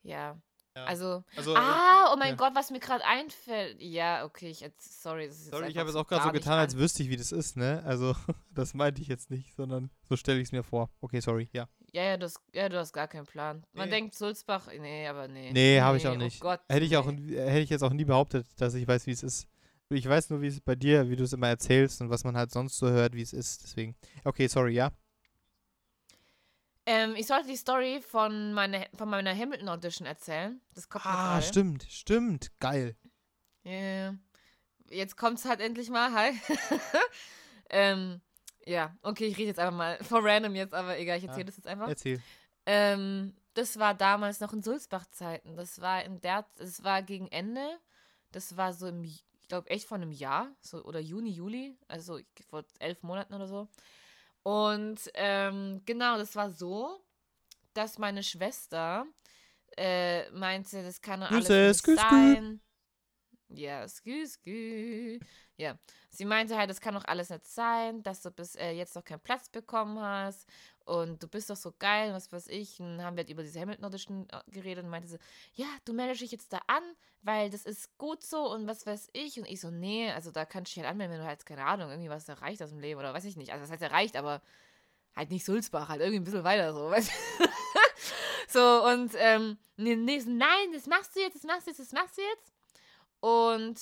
[0.03, 0.37] Ja.
[0.75, 0.85] Ja.
[0.85, 2.35] Also, Also, ah, oh mein ja.
[2.35, 3.81] Gott, was mir gerade einfällt.
[3.81, 5.29] Ja, okay, ich, jetzt- sorry.
[5.29, 7.17] Das ist jetzt sorry, ich habe es auch gerade so getan, als wüsste ich, wie
[7.17, 7.81] das ist, ne?
[7.85, 8.17] Also,
[8.51, 10.91] das meinte ich jetzt nicht, sondern so stelle ich es mir vor.
[11.01, 11.69] Okay, sorry, ja.
[11.93, 13.65] Ja, ja, du hast, ja, du hast gar keinen Plan.
[13.73, 13.95] Man Nee.
[13.97, 15.51] denkt Sulzbach, nee, aber nee.
[15.53, 16.41] Nee, habe ich auch Oh nicht.
[16.41, 17.37] Gott, Hätte ich, auch, nee.
[17.37, 19.49] hätte ich jetzt auch nie behauptet, dass ich weiß, wie es ist.
[19.91, 22.37] Ich weiß nur, wie es bei dir, wie du es immer erzählst und was man
[22.37, 23.63] halt sonst so hört, wie es ist.
[23.65, 23.97] Deswegen.
[24.25, 24.91] Okay, sorry, ja.
[26.85, 30.61] Ähm, ich sollte die Story von, meine, von meiner Hamilton Audition erzählen.
[30.75, 32.51] Das kommt Ah, stimmt, stimmt.
[32.61, 32.97] Geil.
[33.65, 34.15] Ja.
[34.91, 36.33] Jetzt kommt's halt endlich mal, hi.
[37.71, 38.21] ähm,
[38.69, 41.47] ja, okay, ich rede jetzt einfach mal vor random jetzt, aber egal, ich erzähle Ah,
[41.47, 41.89] das jetzt einfach.
[41.89, 42.21] Erzähl.
[42.67, 45.57] Ähm, das war damals noch in Sulzbach-Zeiten.
[45.57, 47.67] Das war in der, das war gegen Ende.
[48.31, 52.21] Das war so im, ich glaube echt vor einem Jahr, so oder Juni, Juli, also
[52.49, 53.69] vor elf Monaten oder so.
[54.43, 57.01] Und ähm, genau, das war so,
[57.73, 59.07] dass meine Schwester
[59.77, 62.61] äh, meinte, das kann doch alles Grüße, sein.
[63.49, 65.19] Ja, skü, skü.
[65.59, 65.77] Ja,
[66.11, 69.05] sie meinte halt, das kann doch alles nicht sein, dass du bis äh, jetzt noch
[69.05, 70.49] keinen Platz bekommen hast
[70.85, 72.81] und du bist doch so geil, was weiß ich.
[72.81, 75.19] Und dann haben wir halt über diese Hamilton Audition äh, geredet und meinte sie,
[75.55, 76.83] ja, du meldest dich jetzt da an,
[77.23, 79.39] weil das ist gut so und was weiß ich.
[79.39, 81.65] Und ich so, nee, also da kannst du dich halt anmelden, wenn du halt, keine
[81.65, 83.51] Ahnung, irgendwie was erreicht aus dem Leben oder weiß ich nicht.
[83.53, 84.41] Also das heißt erreicht, aber
[85.17, 87.11] halt nicht Sulzbach, halt irgendwie ein bisschen weiter so, weißt?
[88.51, 91.93] So, und ähm, nee, nee, nein, das machst du jetzt, das machst du jetzt, das
[91.93, 92.53] machst du jetzt.
[93.21, 93.79] Und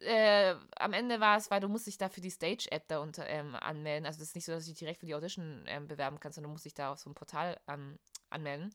[0.00, 3.26] äh, am Ende war es, weil du musst dich da für die Stage-App da unter,
[3.28, 4.06] ähm, anmelden.
[4.06, 6.36] Also das ist nicht so, dass du dich direkt für die Audition ähm, bewerben kannst,
[6.36, 7.98] sondern du musst dich da auf so ein Portal ähm,
[8.30, 8.70] anmelden.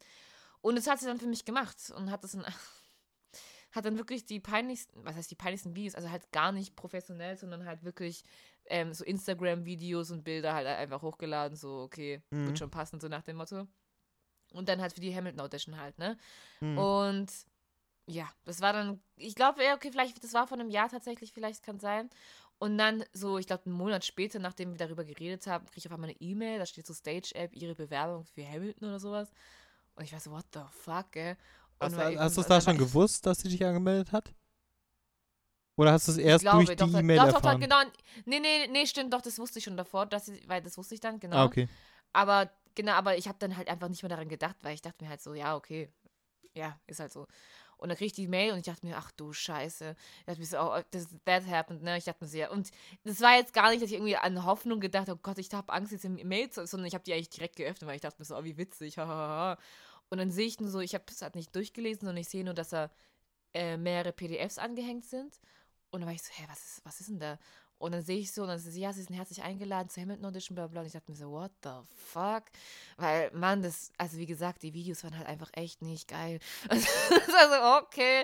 [0.62, 2.46] Und das hat sie dann für mich gemacht und hat das dann,
[3.72, 7.38] hat dann wirklich die peinlichsten, was heißt die peinlichsten Videos, also halt gar nicht professionell,
[7.38, 8.24] sondern halt wirklich
[8.66, 12.48] ähm, so Instagram-Videos und Bilder halt einfach hochgeladen, so okay, Mhm.
[12.48, 13.68] wird schon passen, so nach dem Motto.
[14.54, 16.18] Und dann halt für die Hamilton Audition halt, ne?
[16.60, 16.78] Hm.
[16.78, 17.32] Und
[18.08, 21.32] ja, das war dann, ich glaube, ja, okay, vielleicht, das war vor einem Jahr tatsächlich,
[21.34, 22.10] vielleicht kann sein.
[22.60, 25.88] Und dann so, ich glaube, einen Monat später, nachdem wir darüber geredet haben, kriege ich
[25.88, 29.32] auf einmal eine E-Mail, da steht so Stage-App, ihre Bewerbung für Hamilton oder sowas.
[29.96, 31.36] Und ich war so, what the fuck, ey?
[31.80, 34.34] Hast, Und weil- hast du es da schon gewusst, dass sie dich angemeldet hat?
[35.76, 37.60] Oder hast du es Ich erst glaube, durch doch, die doch, E-Mail doch, doch, erfahren?
[37.60, 37.82] genau.
[38.26, 40.94] Nee, nee, nee, stimmt, doch, das wusste ich schon davor, dass sie, weil das wusste
[40.94, 41.38] ich dann, genau.
[41.38, 41.68] Ah, okay.
[42.14, 45.04] Aber genau, aber ich habe dann halt einfach nicht mehr daran gedacht, weil ich dachte
[45.04, 45.90] mir halt so, ja, okay.
[46.54, 47.26] Ja, ist halt so.
[47.84, 49.94] Und dann krieg ich die Mail und ich dachte mir, ach du Scheiße.
[50.20, 51.98] Ich dachte mir so, oh, das, that happened, ne?
[51.98, 52.50] Ich dachte mir so, ja.
[52.50, 52.72] Und
[53.04, 55.54] das war jetzt gar nicht, dass ich irgendwie an Hoffnung gedacht habe, oh Gott, ich
[55.54, 58.02] habe Angst, jetzt eine Mail zu, sondern ich habe die eigentlich direkt geöffnet, weil ich
[58.02, 59.58] dachte mir so, oh, wie witzig, hahaha.
[60.08, 62.46] Und dann sehe ich nur so, ich habe es halt nicht durchgelesen, sondern ich sehe
[62.46, 62.90] nur, dass da
[63.54, 65.42] äh, mehrere PDFs angehängt sind.
[65.92, 67.38] Und dann war ich so, hä, was ist, was ist denn da?
[67.84, 70.28] Und dann sehe ich so, und dann sie, ja, sie sind herzlich eingeladen zur Hamilton
[70.28, 70.80] Audition, bla bla.
[70.80, 72.44] Und ich dachte mir so, what the fuck?
[72.96, 76.40] Weil, Mann, das, also wie gesagt, die Videos waren halt einfach echt nicht geil.
[76.70, 78.24] Also, das war so, okay.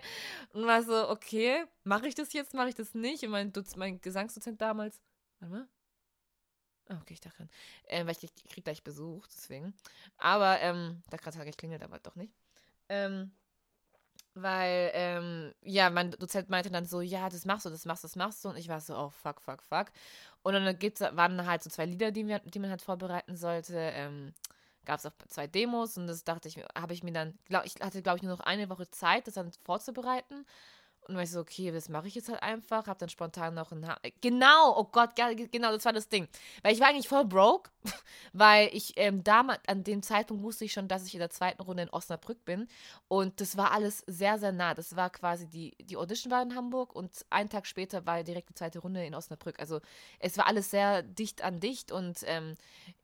[0.54, 3.24] Und war so, okay, mache ich das jetzt, mache ich das nicht?
[3.24, 5.02] Und mein, Duz, mein Gesangsdozent damals,
[5.42, 5.68] warte mal.
[6.88, 7.50] Ah, okay, ich dachte dran.
[7.90, 9.74] Ähm, weil ich, ich krieg gleich Besuch, deswegen.
[10.18, 12.34] Aber, ähm, da gerade geklingelt, aber doch nicht.
[12.88, 13.32] Ähm,
[14.36, 18.08] weil, ähm, ja, mein Dozent meinte dann so, ja, das machst du, das machst du,
[18.08, 18.50] das machst du.
[18.50, 19.88] Und ich war so, oh, fuck, fuck, fuck.
[20.44, 23.76] Und dann gibt's, waren halt so zwei Lieder, die, wir, die man halt vorbereiten sollte.
[23.78, 24.34] Ähm,
[24.86, 27.64] Gab es auch zwei Demos und das dachte ich mir, habe ich mir dann, glaub,
[27.66, 30.46] ich hatte, glaube ich, nur noch eine Woche Zeit, das dann vorzubereiten.
[31.10, 32.86] Und dann war ich so, okay, das mache ich jetzt halt einfach.
[32.86, 36.28] Hab dann spontan noch ein ha Genau, oh Gott, genau, das war das Ding.
[36.62, 37.72] Weil ich war eigentlich voll broke,
[38.34, 41.64] weil ich ähm, damals, an dem Zeitpunkt wusste ich schon, dass ich in der zweiten
[41.64, 42.68] Runde in Osnabrück bin.
[43.08, 44.76] Und das war alles sehr, sehr nah.
[44.76, 48.50] Das war quasi, die, die Audition war in Hamburg und einen Tag später war direkt
[48.50, 49.60] die zweite Runde in Osnabrück.
[49.60, 49.82] Also
[50.20, 52.54] es war alles sehr dicht an dicht und ähm,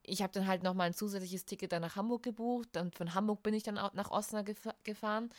[0.03, 3.41] ich habe dann halt nochmal ein zusätzliches Ticket dann nach Hamburg gebucht und von Hamburg
[3.41, 5.31] bin ich dann auch nach Osnabrück gef gefahren.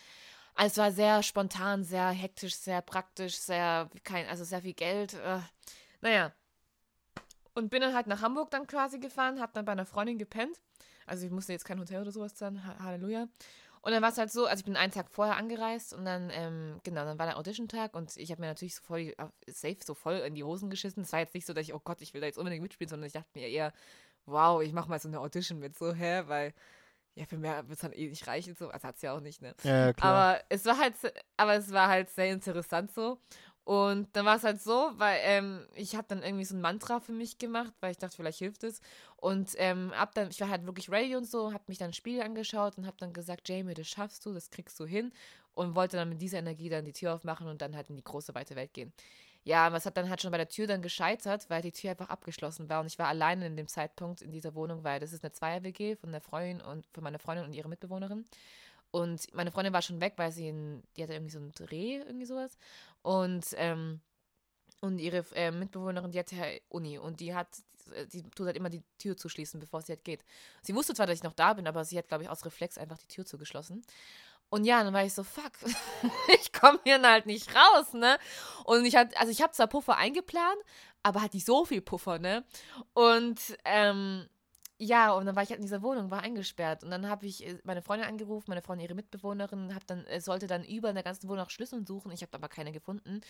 [0.57, 5.13] Also es war sehr spontan, sehr hektisch, sehr praktisch, sehr, kein, also sehr viel Geld.
[5.13, 5.39] Äh,
[6.01, 6.33] naja.
[7.53, 10.59] Und bin dann halt nach Hamburg dann quasi gefahren, habe dann bei einer Freundin gepennt.
[11.05, 13.27] Also ich musste jetzt kein Hotel oder sowas zahlen, ha Halleluja.
[13.81, 16.31] Und dann war es halt so, also ich bin einen Tag vorher angereist und dann,
[16.33, 19.13] ähm, genau, dann war der Audition-Tag und ich habe mir natürlich so voll,
[19.45, 21.03] safe so voll in die Hosen geschissen.
[21.03, 22.89] Es war jetzt nicht so, dass ich, oh Gott, ich will da jetzt unbedingt mitspielen,
[22.89, 23.71] sondern ich dachte mir eher,
[24.25, 26.53] wow, ich mache mal so eine Audition mit, so, hä, weil,
[27.17, 29.19] ja, für mehr wird es dann eh nicht reichen, so, also hat es ja auch
[29.19, 29.55] nicht, ne.
[29.63, 29.91] Ja.
[29.99, 30.93] Aber es war halt,
[31.35, 33.19] aber es war halt sehr interessant so.
[33.63, 37.01] Und dann war es halt so, weil ähm, ich habe dann irgendwie so ein Mantra
[37.01, 38.79] für mich gemacht, weil ich dachte, vielleicht hilft es.
[39.17, 41.93] Und ähm, ab dann, ich war halt wirklich ready und so, habe mich dann ein
[41.93, 45.11] Spiel angeschaut und habe dann gesagt, Jamie, das schaffst du, das kriegst du hin.
[45.53, 48.03] Und wollte dann mit dieser Energie dann die Tür aufmachen und dann halt in die
[48.03, 48.93] große, weite Welt gehen.
[49.47, 51.91] Ja, aber es hat dann halt schon bei der Tür dann gescheitert, weil die Tür
[51.91, 55.13] einfach abgeschlossen war und ich war alleine in dem Zeitpunkt in dieser Wohnung, weil das
[55.13, 58.25] ist eine Zweier-WG von der Freundin und von meiner Freundin und ihrer Mitbewohnerin.
[58.91, 61.95] Und meine Freundin war schon weg, weil sie, in, die hatte irgendwie so einen Dreh,
[61.99, 62.57] irgendwie sowas.
[63.03, 64.01] Und, ähm,
[64.81, 67.47] und ihre äh, Mitbewohnerin, die hatte ja Uni und die hat,
[68.11, 70.25] die tut halt immer die Tür zuschließen, bevor sie halt geht.
[70.61, 72.77] Sie wusste zwar, dass ich noch da bin, aber sie hat, glaube ich, aus Reflex
[72.77, 73.81] einfach die Tür zugeschlossen.
[74.49, 75.51] Und ja, dann war ich so, fuck,
[76.39, 78.17] ich komme hier halt nicht raus, ne?
[78.63, 80.57] Und ich hatte, also ich habe zwar Puffer eingeplant,
[81.03, 82.45] aber halt nicht so viel Puffer, ne?
[82.93, 84.27] Und ähm,
[84.79, 86.83] ja, und dann war ich halt in dieser Wohnung, war eingesperrt.
[86.83, 90.21] Und dann habe ich äh, meine Freundin angerufen, meine Freundin ihre Mitbewohnerin, hab dann, äh,
[90.21, 92.11] sollte dann über in der ganzen Wohnung nach Schlüsseln suchen.
[92.11, 93.21] Ich habe aber keine gefunden.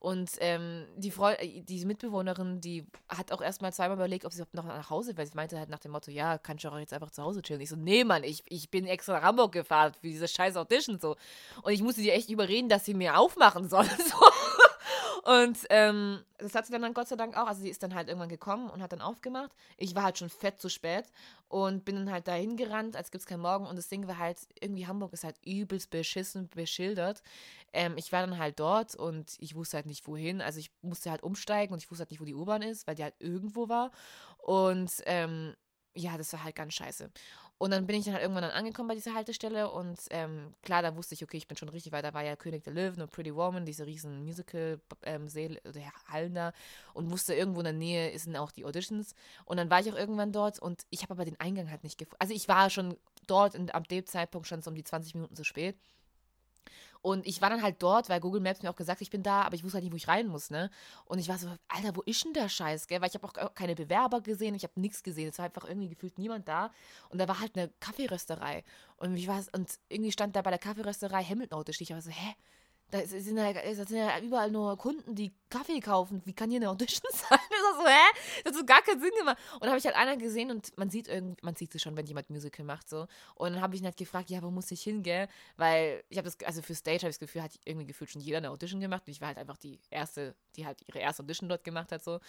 [0.00, 4.42] Und ähm, die Freu äh, diese Mitbewohnerin, die hat auch erstmal zweimal überlegt, ob sie
[4.52, 5.26] noch nach Hause will.
[5.26, 7.60] Sie meinte halt nach dem Motto, ja, kann ich auch jetzt einfach zu Hause chillen.
[7.60, 10.98] Ich so, nee, Mann, ich, ich bin extra nach Hamburg gefahren für diese scheiß Audition
[10.98, 11.14] so.
[11.62, 13.86] Und ich musste die echt überreden, dass sie mir aufmachen soll.
[14.06, 14.16] So.
[15.26, 17.48] Und ähm, das hat sie dann, dann Gott sei Dank auch.
[17.48, 19.50] Also sie ist dann halt irgendwann gekommen und hat dann aufgemacht.
[19.76, 21.04] Ich war halt schon fett zu spät
[21.48, 23.66] und bin dann halt dahin gerannt, als gibt es keinen Morgen.
[23.66, 27.24] Und das Ding war halt, irgendwie Hamburg ist halt übelst beschissen beschildert.
[27.72, 30.40] Ähm, ich war dann halt dort und ich wusste halt nicht wohin.
[30.40, 32.94] Also ich musste halt umsteigen und ich wusste halt nicht, wo die U-Bahn ist, weil
[32.94, 33.90] die halt irgendwo war.
[34.38, 35.56] Und ähm,
[35.96, 37.10] ja, das war halt ganz scheiße.
[37.58, 40.82] Und dann bin ich dann halt irgendwann dann angekommen bei dieser Haltestelle und ähm, klar,
[40.82, 42.04] da wusste ich, okay, ich bin schon richtig weit.
[42.04, 46.52] Da war ja König der Löwen und Pretty Woman, diese riesen Musical-Hallen ähm, da
[46.92, 49.14] und wusste, irgendwo in der Nähe sind auch die Auditions.
[49.46, 51.96] Und dann war ich auch irgendwann dort und ich habe aber den Eingang halt nicht
[51.96, 52.18] gefunden.
[52.18, 52.94] Also ich war schon
[53.26, 55.78] dort und ab dem Zeitpunkt schon so um die 20 Minuten zu spät.
[57.06, 59.42] Und ich war dann halt dort, weil Google Maps mir auch gesagt, ich bin da,
[59.42, 60.70] aber ich wusste halt nicht, wo ich rein muss, ne?
[61.04, 63.00] Und ich war so, Alter, wo ist denn der Scheiß, gell?
[63.00, 65.28] Weil ich habe auch keine Bewerber gesehen, ich habe nichts gesehen.
[65.28, 66.72] Es war einfach irgendwie gefühlt niemand da.
[67.10, 68.64] Und da war halt eine Kaffeerösterei.
[68.96, 71.70] Und ich war, und irgendwie stand da bei der Kaffeerösterei Hamilton Auto.
[71.70, 72.34] Ich war so, hä?
[72.90, 76.22] Da sind, ja, da sind ja überall nur Kunden, die Kaffee kaufen.
[76.24, 77.38] Wie kann hier eine Audition sein?
[77.50, 78.42] Das so, hä?
[78.44, 79.38] Das hat so gar keinen Sinn gemacht.
[79.54, 81.96] Und dann habe ich halt einer gesehen und man sieht irgendwie, man sieht es schon,
[81.96, 83.06] wenn jemand Musical macht, so.
[83.34, 85.28] Und dann habe ich ihn halt gefragt, ja, wo muss ich hingehen?
[85.56, 88.20] Weil ich habe das, also für Stage habe ich das Gefühl, hat irgendwie gefühlt schon
[88.20, 89.02] jeder eine Audition gemacht.
[89.06, 92.04] Und ich war halt einfach die erste, die halt ihre erste Audition dort gemacht hat,
[92.04, 92.20] so.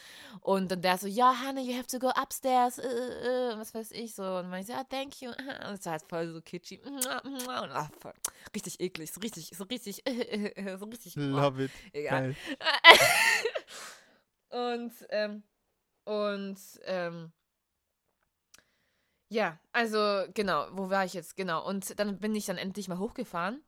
[0.41, 3.73] Und dann der so, ja, Hannah, you have to go upstairs, äh, äh, äh was
[3.73, 4.23] weiß ich, so.
[4.23, 5.29] Und man so, ja, thank you.
[5.69, 6.41] Und es war halt voll so
[7.99, 8.13] voll,
[8.55, 10.03] richtig eklig, so richtig, so richtig,
[10.79, 11.15] so richtig.
[11.15, 11.71] Love it.
[11.93, 12.35] Egal.
[14.49, 15.43] und, ähm,
[16.05, 17.31] und, ähm,
[19.29, 21.35] ja, also, genau, wo war ich jetzt?
[21.35, 21.67] Genau.
[21.67, 23.61] Und dann bin ich dann endlich mal hochgefahren.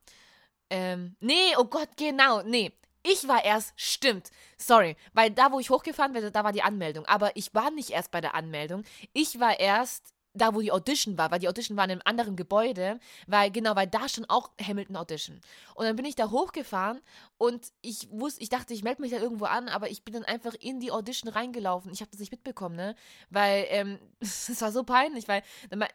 [0.70, 2.72] Ähm, nee, oh Gott, genau, nee.
[3.02, 7.06] Ich war erst, stimmt, sorry, weil da, wo ich hochgefahren bin, da war die Anmeldung.
[7.06, 8.84] Aber ich war nicht erst bei der Anmeldung.
[9.12, 12.36] Ich war erst da, wo die Audition war, weil die Audition war in einem anderen
[12.36, 15.40] Gebäude, weil, genau, weil da schon auch Hamilton Audition.
[15.74, 17.00] Und dann bin ich da hochgefahren
[17.36, 20.24] und ich wusste, ich dachte, ich melde mich da irgendwo an, aber ich bin dann
[20.24, 21.90] einfach in die Audition reingelaufen.
[21.92, 22.94] Ich habe das nicht mitbekommen, ne?
[23.30, 25.42] Weil, ähm, es war so peinlich, weil,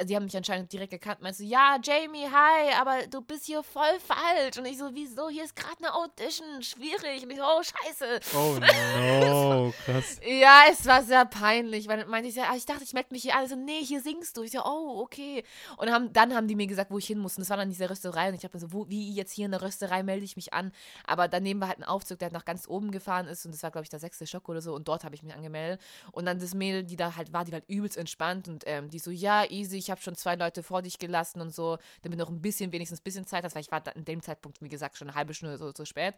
[0.03, 3.63] die haben mich anscheinend direkt erkannt, meinst du, ja, Jamie, hi, aber du bist hier
[3.63, 4.57] voll falsch.
[4.57, 7.23] Und ich so, wieso, hier ist gerade eine Audition, schwierig.
[7.23, 8.19] Und ich so, oh, scheiße.
[8.35, 8.57] Oh
[9.25, 10.19] no, krass.
[10.25, 13.21] ja, es war sehr peinlich, weil dann meinte ich, ja, ich dachte, ich melde mich
[13.21, 13.41] hier an.
[13.41, 14.43] Also, nee, hier singst du.
[14.43, 15.43] Ich so, oh, okay.
[15.77, 17.37] Und haben, dann haben die mir gesagt, wo ich hin muss.
[17.37, 18.29] Und das war dann diese Rösterei.
[18.29, 20.71] Und ich habe so, wo, wie jetzt hier in der Rösterei melde ich mich an.
[21.05, 23.45] Aber daneben war halt ein Aufzug, der halt nach ganz oben gefahren ist.
[23.45, 24.73] Und das war, glaube ich, der sechste Schock oder so.
[24.73, 25.81] Und dort habe ich mich angemeldet.
[26.11, 28.47] Und dann das Mädel, die da halt war, die war halt übelst entspannt.
[28.47, 31.53] Und ähm, die so, ja, easy, ich habe schon zwei Leute vor dich gelassen und
[31.53, 31.77] so.
[32.01, 33.55] Damit noch ein bisschen, wenigstens ein bisschen Zeit hast.
[33.55, 36.15] Weil ich war in dem Zeitpunkt, wie gesagt, schon eine halbe Stunde so zu spät.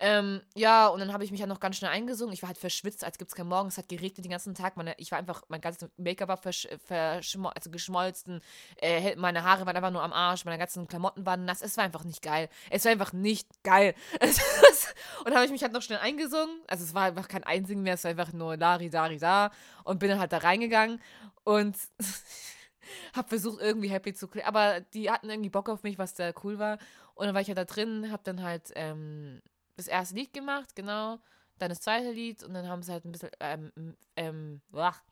[0.00, 2.32] Ähm, ja, und dann habe ich mich halt noch ganz schnell eingesungen.
[2.32, 3.68] Ich war halt verschwitzt, als gibt es keinen Morgen.
[3.68, 4.76] Es hat geregnet den ganzen Tag.
[4.76, 8.40] Meine, ich war einfach, mein ganzes Make-up war versch, verschmol also geschmolzen.
[8.76, 10.44] Äh, meine Haare waren einfach nur am Arsch.
[10.44, 11.62] Meine ganzen Klamotten waren nass.
[11.62, 12.48] Es war einfach nicht geil.
[12.70, 13.94] Es war einfach nicht geil.
[14.20, 16.60] und dann habe ich mich halt noch schnell eingesungen.
[16.68, 17.94] Also es war einfach kein Einsingen mehr.
[17.94, 19.50] Es war einfach nur Lari, Dari, Da.
[19.82, 21.00] Und bin dann halt da reingegangen.
[21.42, 21.76] Und
[23.14, 24.46] hab versucht, irgendwie happy zu klingen.
[24.46, 26.78] Aber die hatten irgendwie Bock auf mich, was da cool war.
[27.16, 29.42] Und dann war ich halt da drin, hab dann halt ähm,
[29.78, 31.18] das erste Lied gemacht, genau.
[31.58, 33.72] Dann das zweite Lied und dann haben sie halt ein bisschen, ähm,
[34.16, 35.02] ähm, ach,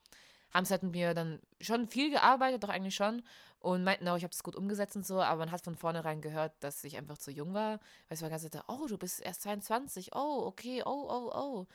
[0.53, 3.23] haben sie halt mit mir dann schon viel gearbeitet, doch eigentlich schon.
[3.61, 6.21] Und meinten auch, ich habe das gut umgesetzt und so, aber man hat von vornherein
[6.21, 7.73] gehört, dass ich einfach zu jung war.
[8.09, 11.67] Weil es war ganz so, oh, du bist erst 22, oh, okay, oh, oh, oh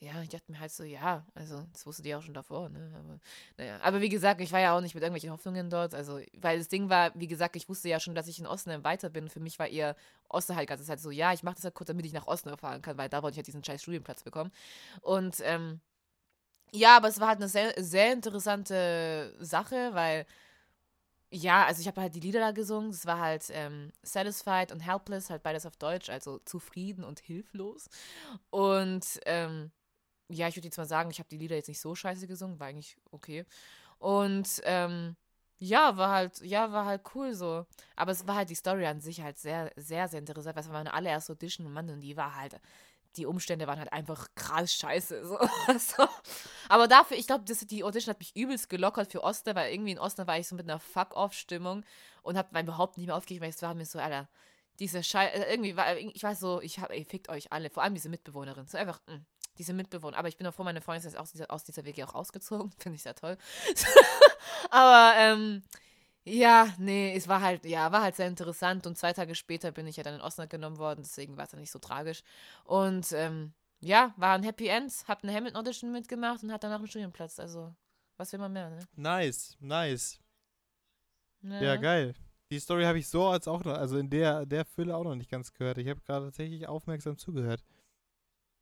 [0.00, 2.92] ja, ich dachte mir halt so, ja, also das wusste die auch schon davor, ne?
[2.94, 3.18] Aber,
[3.56, 3.78] naja.
[3.82, 5.94] Aber wie gesagt, ich war ja auch nicht mit irgendwelchen Hoffnungen dort.
[5.94, 8.84] Also, weil das Ding war, wie gesagt, ich wusste ja schon, dass ich in Osnabrück
[8.84, 9.28] weiter bin.
[9.30, 9.96] Für mich war eher
[10.28, 12.60] Osten halt ganz halt so, ja, ich mache das halt kurz, damit ich nach Osnabrück
[12.60, 14.50] fahren kann, weil da wollte ich halt diesen scheiß Studienplatz bekommen.
[15.00, 15.80] Und ähm,
[16.72, 20.26] ja, aber es war halt eine sehr, sehr interessante Sache, weil
[21.30, 22.90] ja, also ich habe halt die Lieder da gesungen.
[22.90, 27.88] Das war halt ähm, Satisfied und Helpless, halt beides auf Deutsch, also zufrieden und hilflos.
[28.50, 29.72] Und ähm,
[30.28, 32.58] ja, ich würde jetzt mal sagen, ich habe die Lieder jetzt nicht so scheiße gesungen,
[32.60, 33.44] war eigentlich okay.
[33.98, 35.16] Und ähm,
[35.58, 37.66] Ja, war halt, ja, war halt cool so.
[37.96, 40.68] Aber es war halt die Story an sich halt sehr, sehr, sehr interessant, weil es
[40.68, 42.60] war meine allererste Audition und Mann, und die war halt,
[43.16, 45.24] die Umstände waren halt einfach krass scheiße.
[45.26, 45.38] So.
[45.78, 46.08] so.
[46.68, 49.98] Aber dafür, ich glaube, die Audition hat mich übelst gelockert für Oster, weil irgendwie in
[49.98, 51.84] Oster war ich so mit einer Fuck-Off-Stimmung
[52.22, 54.28] und hab mein überhaupt nicht mehr aufgeregt, weil es war mir so, Alter,
[54.80, 57.94] diese Scheiße, irgendwie war, ich weiß so, ich hab, ey, fickt euch alle, vor allem
[57.94, 58.66] diese Mitbewohnerin.
[58.66, 59.20] So einfach, mh,
[59.58, 60.16] diese Mitbewohner.
[60.16, 62.72] Aber ich bin auch froh, meine Freundin ist aus dieser, aus dieser WG auch ausgezogen.
[62.78, 63.36] Finde ich sehr toll.
[64.70, 65.62] Aber, ähm,
[66.24, 68.86] ja, nee, es war halt, ja, war halt sehr interessant.
[68.86, 71.50] Und zwei Tage später bin ich ja dann in Osnabrück genommen worden, deswegen war es
[71.50, 72.22] dann nicht so tragisch.
[72.64, 74.92] Und, ähm, ja, war ein Happy End.
[75.06, 77.38] Hab eine Hamilton Audition mitgemacht und hat danach einen Studienplatz.
[77.38, 77.74] Also,
[78.16, 78.80] was will man mehr, ne?
[78.96, 80.18] Nice, nice.
[81.42, 82.14] Ja, Ja, geil.
[82.50, 85.14] Die Story habe ich so als auch noch, also in der, der Fülle auch noch
[85.14, 85.78] nicht ganz gehört.
[85.78, 87.62] Ich habe gerade tatsächlich aufmerksam zugehört.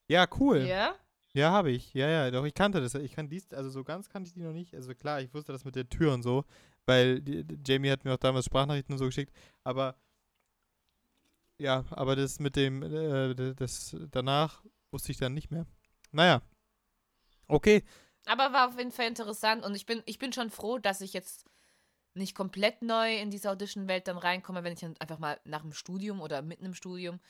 [0.09, 0.59] Ja, cool.
[0.59, 0.95] Ja?
[1.35, 1.95] Ja, habe ich.
[1.95, 2.95] Ja, ja, doch, ich kannte das.
[2.95, 4.75] Ich kann dies, also so ganz kannte ich die noch nicht.
[4.75, 6.45] Also klar, ich wusste das mit der Tür und so,
[6.85, 9.33] weil die, die Jamie hat mir auch damals Sprachnachrichten und so geschickt,
[9.65, 9.97] aber
[11.59, 15.65] ja, aber das mit dem, äh, das danach wusste ich dann nicht mehr.
[16.11, 16.43] Naja.
[17.47, 17.85] Okay.
[18.27, 21.13] Aber war auf jeden Fall interessant und ich bin, ich bin schon froh, dass ich
[21.13, 21.47] jetzt
[22.15, 25.73] nicht komplett neu in diese Audition-Welt dann reinkomme, wenn ich dann einfach mal nach dem
[25.73, 27.21] Studium oder mitten im Studium.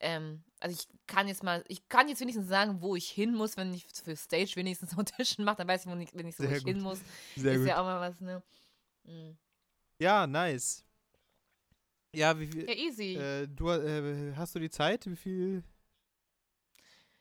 [0.00, 3.56] Ähm, also ich kann jetzt mal, ich kann jetzt wenigstens sagen, wo ich hin muss,
[3.56, 6.58] wenn ich für Stage wenigstens Audition mache, dann weiß ich, wo ich, wenigstens, wo Sehr
[6.58, 7.00] ich hin muss.
[7.36, 7.68] Sehr ist gut.
[7.68, 8.42] ja auch mal was, ne?
[9.04, 9.36] Mhm.
[10.00, 10.84] Ja, nice.
[12.14, 12.68] Ja, wie viel.
[12.68, 13.14] Ja, easy.
[13.14, 15.06] Äh, du äh, hast du die Zeit?
[15.06, 15.62] Wie viel?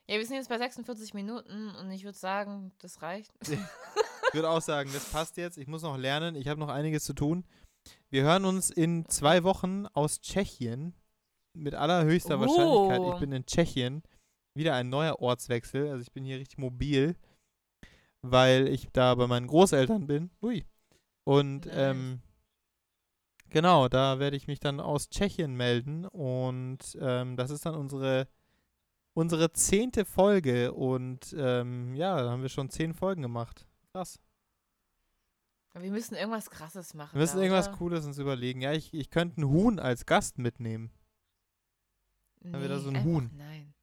[0.08, 3.32] ja, wir sind jetzt bei 46 Minuten und ich würde sagen, das reicht.
[4.30, 5.58] Ich würde auch sagen, das passt jetzt.
[5.58, 6.36] Ich muss noch lernen.
[6.36, 7.44] Ich habe noch einiges zu tun.
[8.12, 10.94] Wir hören uns in zwei Wochen aus Tschechien.
[11.60, 13.00] Mit allerhöchster Wahrscheinlichkeit.
[13.02, 13.20] Ich Oh.
[13.20, 14.04] bin in Tschechien.
[14.56, 15.90] Wieder ein neuer Ortswechsel.
[15.90, 17.16] Also ich bin hier richtig mobil,
[18.22, 20.32] weil ich da bei meinen Großeltern bin.
[20.42, 20.66] Ui.
[21.24, 21.76] Und Nice.
[21.76, 22.22] ähm,
[23.50, 26.06] genau, da werde ich mich dann aus Tschechien melden.
[26.06, 28.28] Und ähm, das ist dann unsere
[29.14, 30.74] unsere zehnte Folge.
[30.74, 33.68] Und ähm, ja, da haben wir schon zehn Folgen gemacht.
[33.92, 34.20] Krass.
[35.78, 37.14] Wir müssen irgendwas krasses machen.
[37.14, 37.78] Wir müssen da, irgendwas oder?
[37.78, 38.62] Cooles uns überlegen.
[38.62, 40.92] Ja, ich, ich könnte einen Huhn als Gast mitnehmen.
[42.42, 43.30] Nee, Haben wir da so ein einfach, Huhn?
[43.38, 43.74] Nein.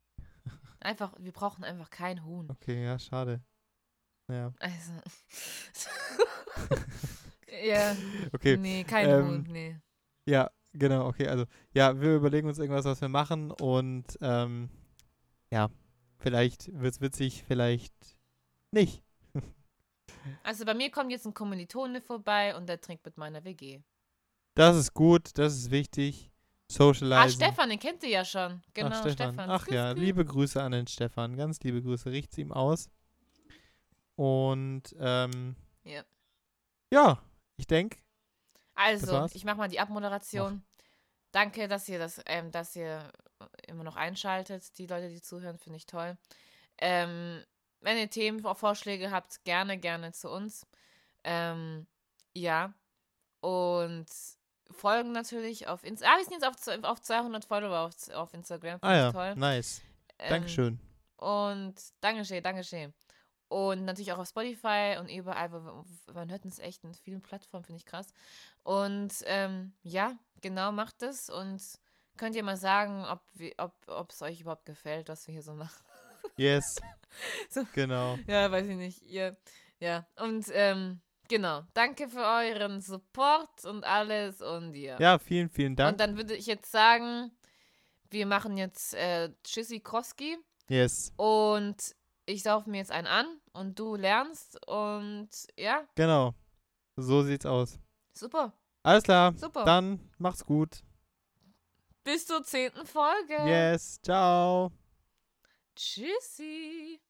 [0.80, 2.48] Einfach, wir brauchen einfach kein Huhn.
[2.50, 3.42] Okay, ja, schade.
[4.28, 4.92] Ja, Also.
[7.64, 7.96] ja.
[8.32, 8.57] okay.
[8.57, 9.76] Nee, kein ähm, Huhn, nee.
[10.26, 11.28] Ja, genau, okay.
[11.28, 14.70] Also, ja, wir überlegen uns irgendwas, was wir machen und ähm,
[15.50, 15.70] ja,
[16.18, 17.94] vielleicht wird's witzig, vielleicht
[18.70, 19.02] nicht.
[20.42, 23.80] Also bei mir kommt jetzt ein Kommilitone vorbei und der trinkt mit meiner WG.
[24.57, 26.32] Das ist gut, das ist wichtig.
[26.70, 27.42] Socializen.
[27.42, 28.62] Ah, Stefan, den kennt ihr ja schon.
[28.74, 29.34] Genau, Ach, Stefan.
[29.34, 29.50] Stefan.
[29.50, 31.36] Ach ja, liebe Grüße an den Stefan.
[31.36, 32.10] Ganz liebe Grüße.
[32.10, 32.88] Riecht's ihm aus.
[34.16, 36.02] Und ähm, Ja.
[36.92, 37.22] ja,
[37.56, 37.98] ich denke,
[38.74, 40.64] Also, ich mache mal die Abmoderation.
[41.32, 43.12] Danke, dass ihr das, ähm, dass ihr
[43.68, 44.76] immer noch einschaltet.
[44.78, 46.16] Die Leute, die zuhören, finde ich toll.
[46.78, 47.42] Ähm,
[47.80, 50.66] wenn ihr Themenvorschläge habt, gerne, gerne zu uns.
[51.24, 51.86] Ähm,
[52.34, 52.72] ja.
[53.40, 54.06] Und
[54.70, 56.14] folgen natürlich auf Instagram.
[56.14, 58.78] Ah, wir sind jetzt auf, auf 200 Follower auf, auf Instagram.
[58.82, 59.34] ah ja, toll.
[59.36, 59.82] nice.
[60.18, 60.80] Ähm, Dankeschön.
[61.16, 62.92] Und Dankeschön, Dankeschön.
[63.48, 65.48] Und natürlich auch auf Spotify und überall,
[66.12, 68.08] man hört uns echt in vielen Plattformen, finde ich krass.
[68.64, 71.62] Und ähm, ja, genau, macht es und
[72.16, 75.42] könnt ihr mal sagen, ob wir- ob ob es euch überhaupt gefällt, was wir hier
[75.42, 75.84] so machen.
[76.36, 76.76] Yes.
[77.48, 77.64] So.
[77.72, 78.18] Genau.
[78.26, 79.00] Ja, weiß ich nicht.
[79.02, 79.36] Ihr,
[79.78, 84.99] ja, und ähm, genau, danke für euren Support und alles und ja.
[85.01, 85.93] Ja, vielen, vielen Dank.
[85.93, 87.31] Und dann würde ich jetzt sagen,
[88.11, 90.39] wir machen jetzt äh, Tschüssi Kroski.
[90.68, 91.12] yes.
[91.16, 91.95] Und
[92.27, 96.35] ich sauf mir jetzt einen an und du lernst und ja, Genau.
[96.97, 97.79] So sieht's aus.
[98.12, 98.53] super,
[98.83, 99.35] Alles klar.
[99.37, 99.64] super.
[99.64, 100.83] Dann macht's gut.
[102.05, 103.35] Bis zur zehnten Folge.
[103.45, 104.01] Yes.
[104.03, 104.72] Ciao.
[105.74, 107.01] Tschüssi.